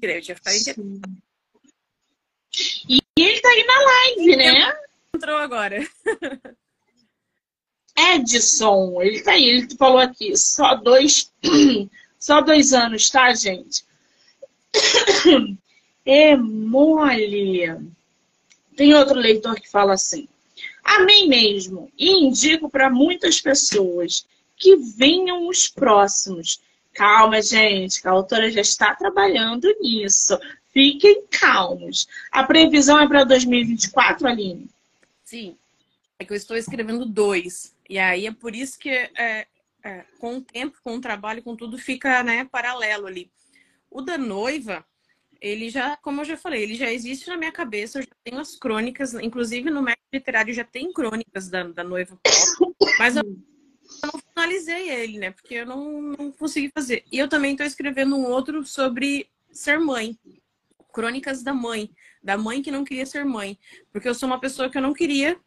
[0.00, 0.56] Que daí eu tinha ficado
[2.88, 4.76] E ele tá aí na live, né?
[5.14, 5.86] Entrou agora.
[7.98, 11.32] Edson, ele tá aí, ele falou aqui, só dois,
[12.20, 13.86] só dois anos, tá, gente?
[16.06, 17.92] É mole.
[18.76, 20.28] Tem outro leitor que fala assim:
[20.86, 24.24] Amém mesmo, e indico para muitas pessoas
[24.56, 26.60] que venham os próximos.
[26.94, 30.38] Calma, gente, que a autora já está trabalhando nisso.
[30.72, 32.06] Fiquem calmos.
[32.30, 34.68] A previsão é para 2024, Aline?
[35.24, 35.56] Sim.
[36.18, 37.74] É que eu estou escrevendo dois.
[37.88, 39.46] E aí é por isso que é,
[39.82, 43.30] é, com o tempo, com o trabalho, com tudo, fica né, paralelo ali.
[43.90, 44.84] O da noiva,
[45.40, 48.40] ele já, como eu já falei, ele já existe na minha cabeça, eu já tenho
[48.40, 52.18] as crônicas, inclusive no método literário já tem crônicas da, da noiva
[52.98, 53.22] mas eu
[54.02, 55.30] não finalizei ele, né?
[55.30, 57.04] Porque eu não, não consegui fazer.
[57.10, 60.18] E eu também estou escrevendo um outro sobre ser mãe.
[60.92, 61.90] Crônicas da mãe,
[62.22, 63.58] da mãe que não queria ser mãe.
[63.92, 65.38] Porque eu sou uma pessoa que eu não queria,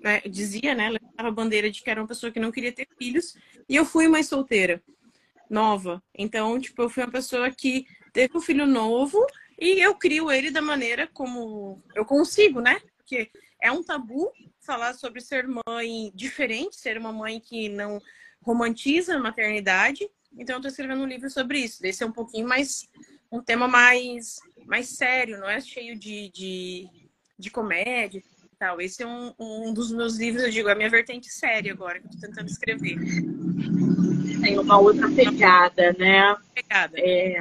[0.00, 0.20] né?
[0.22, 0.90] dizia, né?
[0.90, 3.36] Levava a bandeira de que era uma pessoa que não queria ter filhos.
[3.68, 4.82] E eu fui mãe solteira,
[5.48, 6.02] nova.
[6.14, 7.86] Então, tipo, eu fui uma pessoa que
[8.16, 9.24] teve um filho novo
[9.60, 12.80] e eu crio ele da maneira como eu consigo, né?
[12.96, 13.30] Porque
[13.62, 18.00] é um tabu falar sobre ser mãe diferente, ser uma mãe que não
[18.40, 20.08] romantiza a maternidade.
[20.32, 21.84] Então, eu estou escrevendo um livro sobre isso.
[21.84, 22.88] Esse é um pouquinho mais.
[23.30, 26.88] um tema mais, mais sério, não é cheio de, de,
[27.38, 28.80] de comédia e tal.
[28.80, 32.00] Esse é um, um dos meus livros, eu digo, é a minha vertente séria agora,
[32.00, 32.96] que eu estou tentando escrever.
[34.40, 36.34] Tem uma outra pegada, né?
[36.54, 36.98] Pegada.
[36.98, 37.36] É.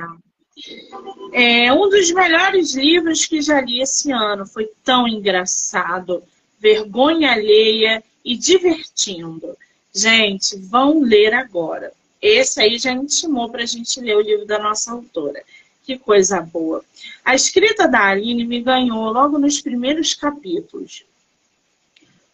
[1.33, 4.45] É um dos melhores livros que já li esse ano.
[4.45, 6.23] Foi tão engraçado,
[6.59, 9.55] vergonha alheia e divertindo.
[9.93, 11.93] Gente, vão ler agora.
[12.21, 15.43] esse aí já intimou para a gente ler o livro da nossa autora.
[15.83, 16.83] Que coisa boa.
[17.23, 21.05] A escrita da Aline me ganhou logo nos primeiros capítulos.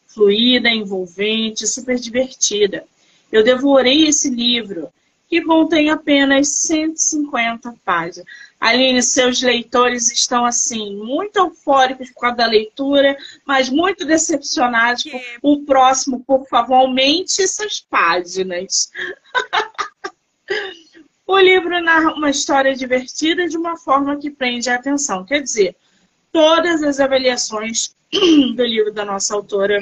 [0.08, 2.86] Fluida, envolvente, super divertida.
[3.32, 4.90] Eu devorei esse livro,
[5.32, 8.28] que contém apenas 150 páginas.
[8.60, 15.04] Aline, seus leitores estão assim, muito eufóricos por causa da leitura, mas muito decepcionados.
[15.04, 15.38] Que...
[15.42, 18.92] O próximo, por favor, aumente essas páginas.
[21.26, 25.24] O livro narra uma história divertida de uma forma que prende a atenção.
[25.24, 25.78] Quer dizer,
[26.30, 29.80] todas as avaliações do livro da nossa autora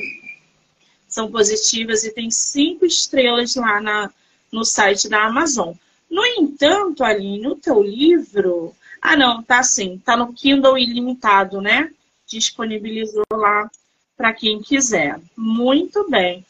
[1.08, 4.12] são positivas e tem cinco estrelas lá na,
[4.52, 5.74] no site da Amazon.
[6.10, 8.76] No entanto, Aline, o teu livro.
[9.02, 11.92] Ah, não, tá assim, tá no Kindle ilimitado, né?
[12.26, 13.70] Disponibilizou lá
[14.18, 15.20] para quem quiser.
[15.38, 16.46] Muito bem.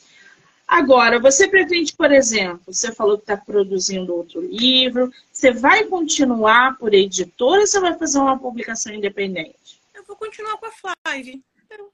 [0.67, 6.77] Agora, você pretende, por exemplo, você falou que está produzindo outro livro, você vai continuar
[6.77, 9.81] por editora ou você vai fazer uma publicação independente?
[9.95, 11.39] Eu vou continuar com a Flávia.
[11.71, 11.91] Eu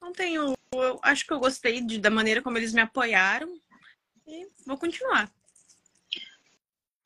[0.00, 0.52] não tenho.
[0.72, 3.48] Eu acho que eu gostei de, da maneira como eles me apoiaram
[4.26, 5.30] e vou continuar.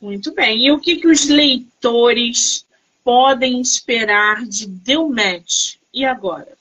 [0.01, 0.67] Muito bem.
[0.67, 2.67] E o que, que os leitores
[3.03, 5.77] podem esperar de Deu Match?
[5.93, 6.57] E agora?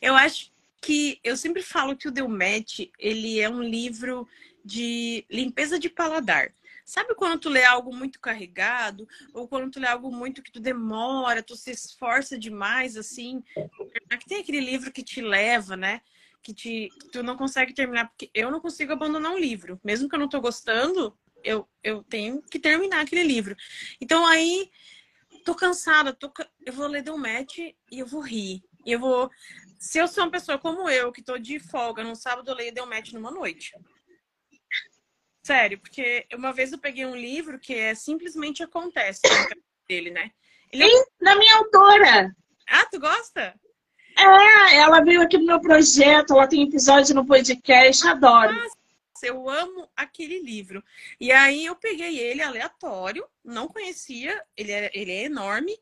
[0.00, 0.50] Eu acho
[0.80, 4.26] que eu sempre falo que o Deu Match, ele é um livro
[4.64, 6.50] de limpeza de paladar.
[6.84, 9.06] Sabe quando tu lê algo muito carregado?
[9.34, 13.44] Ou quando tu lê algo muito que tu demora, tu se esforça demais, assim?
[14.26, 16.00] Tem aquele livro que te leva, né?
[16.42, 18.08] Que, te, que tu não consegue terminar.
[18.08, 19.80] Porque eu não consigo abandonar um livro.
[19.84, 23.56] Mesmo que eu não tô gostando, eu, eu tenho que terminar aquele livro.
[24.00, 24.70] Então aí,
[25.44, 26.32] tô cansada, tô,
[26.64, 28.62] eu vou ler Deu Match e eu vou rir.
[28.86, 29.30] E eu vou
[29.78, 32.74] se eu sou uma pessoa como eu, que tô de folga no sábado, eu leio
[32.74, 33.72] Deu Match numa noite.
[35.42, 39.22] Sério, porque uma vez eu peguei um livro que é simplesmente acontece
[39.88, 40.32] dele, né?
[40.70, 41.24] Ele é...
[41.24, 42.36] da minha autora.
[42.68, 43.58] Ah, tu gosta?
[44.18, 48.52] É, ela veio aqui no meu projeto, ela tem episódio no podcast, adoro.
[48.52, 48.76] Nossa,
[49.22, 50.82] eu amo aquele livro.
[51.20, 55.78] E aí eu peguei ele aleatório, não conhecia, ele é, ele é enorme.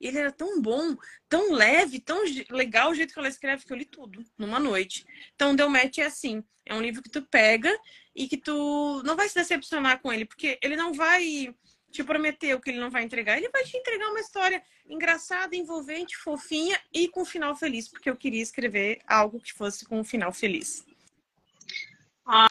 [0.00, 0.96] E ele era tão bom,
[1.28, 5.04] tão leve, tão legal o jeito que ela escreve, que eu li tudo numa noite.
[5.34, 7.70] Então, Deu Match é assim: é um livro que tu pega
[8.14, 11.54] e que tu não vai se decepcionar com ele, porque ele não vai
[11.90, 13.36] te prometer o que ele não vai entregar.
[13.36, 18.08] Ele vai te entregar uma história engraçada, envolvente, fofinha e com um final feliz, porque
[18.08, 20.84] eu queria escrever algo que fosse com um final feliz.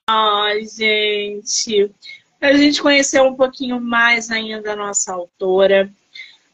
[0.07, 1.91] Ai, gente.
[2.41, 5.91] A gente conheceu um pouquinho mais ainda da nossa autora.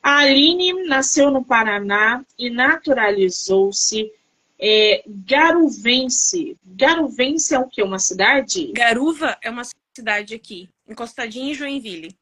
[0.01, 4.11] A Aline nasceu no Paraná e naturalizou-se
[4.59, 6.57] é, garuvense.
[6.63, 7.81] Garuvense é o quê?
[7.81, 8.71] Uma cidade?
[8.71, 9.63] Garuva é uma
[9.95, 12.15] cidade aqui, encostadinha em Joinville.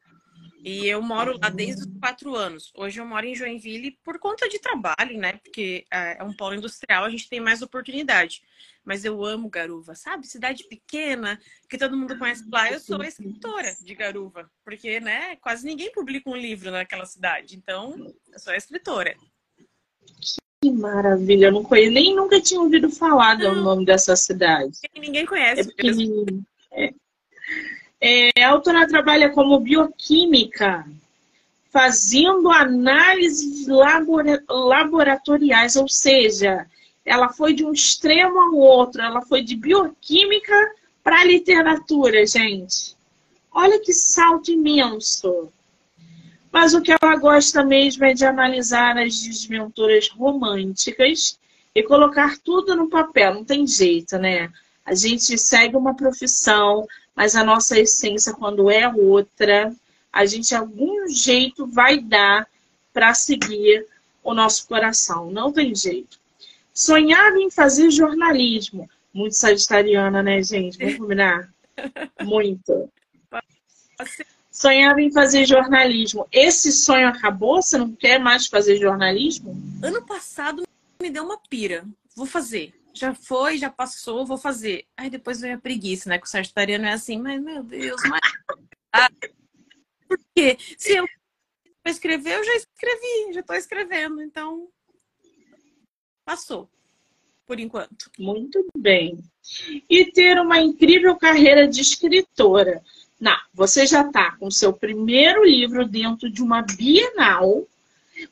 [0.64, 2.72] E eu moro lá desde os quatro anos.
[2.74, 5.34] Hoje eu moro em Joinville por conta de trabalho, né?
[5.44, 8.42] Porque é, é um polo industrial, a gente tem mais oportunidade.
[8.86, 10.26] Mas eu amo Garuva, sabe?
[10.26, 11.38] Cidade pequena,
[11.70, 12.72] que todo mundo conhece lá.
[12.72, 15.36] Eu sou escritora de Garuva, porque, né?
[15.38, 17.58] Quase ninguém publica um livro naquela cidade.
[17.58, 19.18] Então, eu sou escritora.
[20.62, 21.48] Que maravilha!
[21.48, 24.72] Eu não conheço, nem nunca tinha ouvido falar do nome dessa cidade.
[24.96, 25.74] Ninguém conhece.
[25.78, 26.53] É, é.
[28.06, 30.86] É, a autora trabalha como bioquímica,
[31.72, 33.66] fazendo análises
[34.50, 36.68] laboratoriais, ou seja,
[37.06, 40.54] ela foi de um extremo ao outro, ela foi de bioquímica
[41.02, 42.94] para literatura, gente.
[43.50, 45.50] Olha que salto imenso.
[46.52, 51.40] Mas o que ela gosta mesmo é de analisar as desventuras românticas
[51.74, 53.36] e colocar tudo no papel.
[53.36, 54.52] Não tem jeito, né?
[54.86, 56.86] A gente segue uma profissão,
[57.16, 59.74] mas a nossa essência, quando é outra,
[60.12, 62.48] a gente algum jeito vai dar
[62.92, 63.86] para seguir
[64.24, 65.32] o nosso coração.
[65.32, 66.20] Não tem jeito.
[66.74, 68.90] Sonhava em fazer jornalismo.
[69.14, 70.78] Muito sagitariana, né, gente?
[70.78, 71.54] Vamos combinar?
[72.22, 72.90] Muito.
[74.52, 76.28] Sonhava em fazer jornalismo.
[76.32, 77.62] Esse sonho acabou?
[77.62, 79.56] Você não quer mais fazer jornalismo?
[79.84, 80.64] Ano passado
[81.02, 81.86] me deu uma pira.
[82.16, 84.86] Vou fazer já foi, já passou, vou fazer.
[84.96, 86.20] Aí depois vem a preguiça, né?
[86.20, 88.22] Que o sagitariano é assim, mas meu Deus, mas.
[88.96, 89.10] Ah,
[90.08, 90.56] por quê?
[90.78, 91.08] Se eu
[91.84, 94.68] escrever, eu já escrevi, já estou escrevendo, então
[96.24, 96.70] passou,
[97.48, 98.12] por enquanto.
[98.20, 99.18] Muito bem.
[99.90, 102.84] E ter uma incrível carreira de escritora.
[103.20, 107.68] Não, você já está com seu primeiro livro dentro de uma Bienal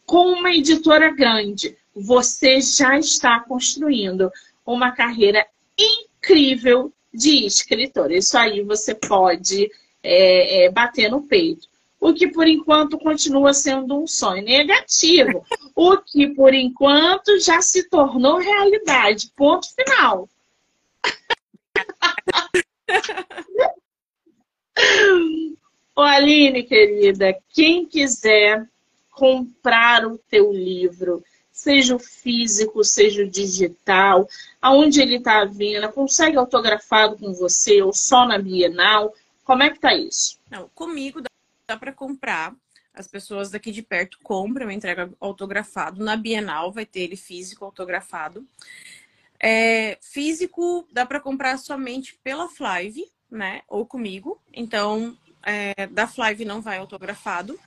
[0.06, 1.76] com uma editora grande.
[1.96, 4.32] Você já está construindo
[4.74, 5.46] uma carreira
[5.78, 8.16] incrível de escritora.
[8.16, 9.70] Isso aí você pode
[10.04, 11.70] é, é, bater no peito.
[12.00, 15.46] O que por enquanto continua sendo um sonho negativo.
[15.76, 19.32] O que por enquanto já se tornou realidade.
[19.36, 20.30] Ponto final.
[25.96, 28.68] Ô, Aline, querida, quem quiser
[29.12, 31.24] comprar o teu livro,
[31.62, 34.28] seja o físico, seja o digital,
[34.60, 39.14] aonde ele está vindo, consegue autografado com você ou só na Bienal?
[39.44, 40.40] Como é que tá isso?
[40.50, 42.56] Não, comigo dá, para comprar.
[42.94, 46.04] As pessoas daqui de perto compram, eu entrego autografado.
[46.04, 48.46] Na Bienal vai ter ele físico autografado.
[49.40, 53.62] É, físico dá para comprar somente pela Flive, né?
[53.68, 54.42] Ou comigo.
[54.52, 57.58] Então, é, da Flive não vai autografado.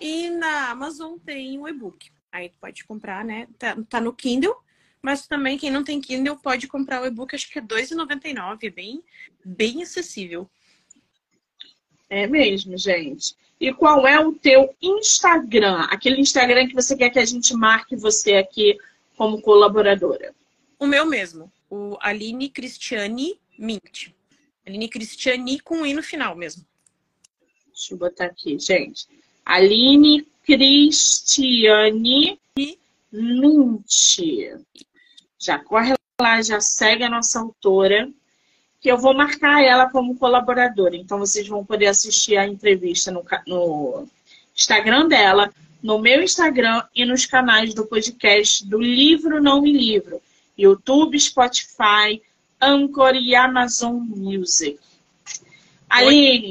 [0.00, 2.10] E na Amazon tem o e-book.
[2.32, 3.46] Aí tu pode comprar, né?
[3.58, 4.56] Tá, tá, no Kindle,
[5.02, 8.70] mas também quem não tem Kindle pode comprar o e-book, acho que é R$2,99, é
[8.70, 9.04] bem,
[9.44, 10.48] bem acessível.
[12.08, 13.36] É mesmo, gente.
[13.60, 15.82] E qual é o teu Instagram?
[15.90, 18.76] Aquele Instagram que você quer que a gente marque você aqui
[19.16, 20.34] como colaboradora.
[20.78, 24.08] O meu mesmo, o Aline Cristiane Mint.
[24.66, 26.66] Aline Cristiane com i no final mesmo.
[27.68, 29.06] Deixa eu botar aqui, gente.
[29.44, 32.38] Aline Cristiane
[33.12, 34.66] Mint.
[35.38, 38.08] Já corre lá, já segue a nossa autora,
[38.80, 40.96] que eu vou marcar ela como colaboradora.
[40.96, 44.08] Então vocês vão poder assistir a entrevista no, no
[44.56, 50.20] Instagram dela, no meu Instagram e nos canais do podcast do Livro Não Me Livro.
[50.56, 52.22] YouTube, Spotify,
[52.60, 54.78] Anchor e Amazon Music.
[55.88, 56.50] Aline,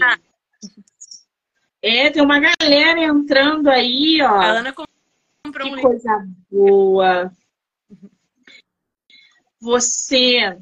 [1.81, 4.27] é, tem uma galera entrando aí, ó.
[4.27, 7.31] A Ana comprou que um coisa boa.
[9.59, 10.57] Você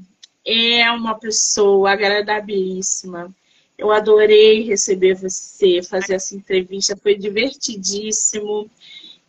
[0.46, 3.34] é uma pessoa agradabilíssima.
[3.78, 8.70] Eu adorei receber você, fazer essa entrevista, foi divertidíssimo.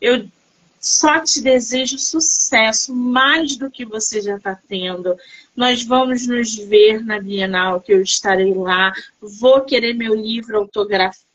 [0.01, 0.29] Eu
[0.81, 5.17] só te desejo sucesso, mais do que você já está tendo.
[5.55, 8.93] Nós vamos nos ver na Bienal, que eu estarei lá.
[9.21, 11.30] Vou querer meu livro autografado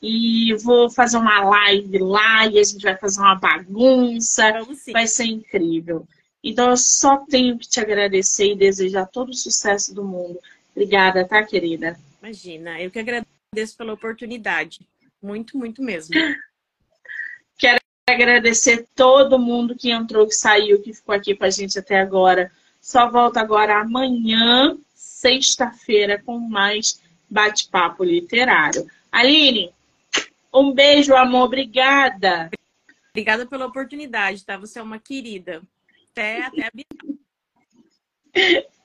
[0.00, 4.52] e vou fazer uma live lá e a gente vai fazer uma bagunça.
[4.92, 6.06] Vai ser incrível.
[6.42, 10.38] Então eu só tenho que te agradecer e desejar todo o sucesso do mundo.
[10.72, 11.98] Obrigada, tá, querida?
[12.22, 14.80] Imagina, eu que agradeço pela oportunidade.
[15.22, 16.14] Muito, muito mesmo.
[17.56, 21.98] Quero agradecer todo mundo que entrou, que saiu, que ficou aqui com a gente até
[21.98, 22.52] agora.
[22.80, 28.86] Só volta agora amanhã, sexta-feira, com mais bate-papo literário.
[29.10, 29.72] Aline,
[30.52, 31.44] um beijo, amor.
[31.44, 32.50] Obrigada.
[33.10, 34.56] Obrigada pela oportunidade, tá?
[34.56, 35.62] Você é uma querida.
[36.12, 36.70] Até, até a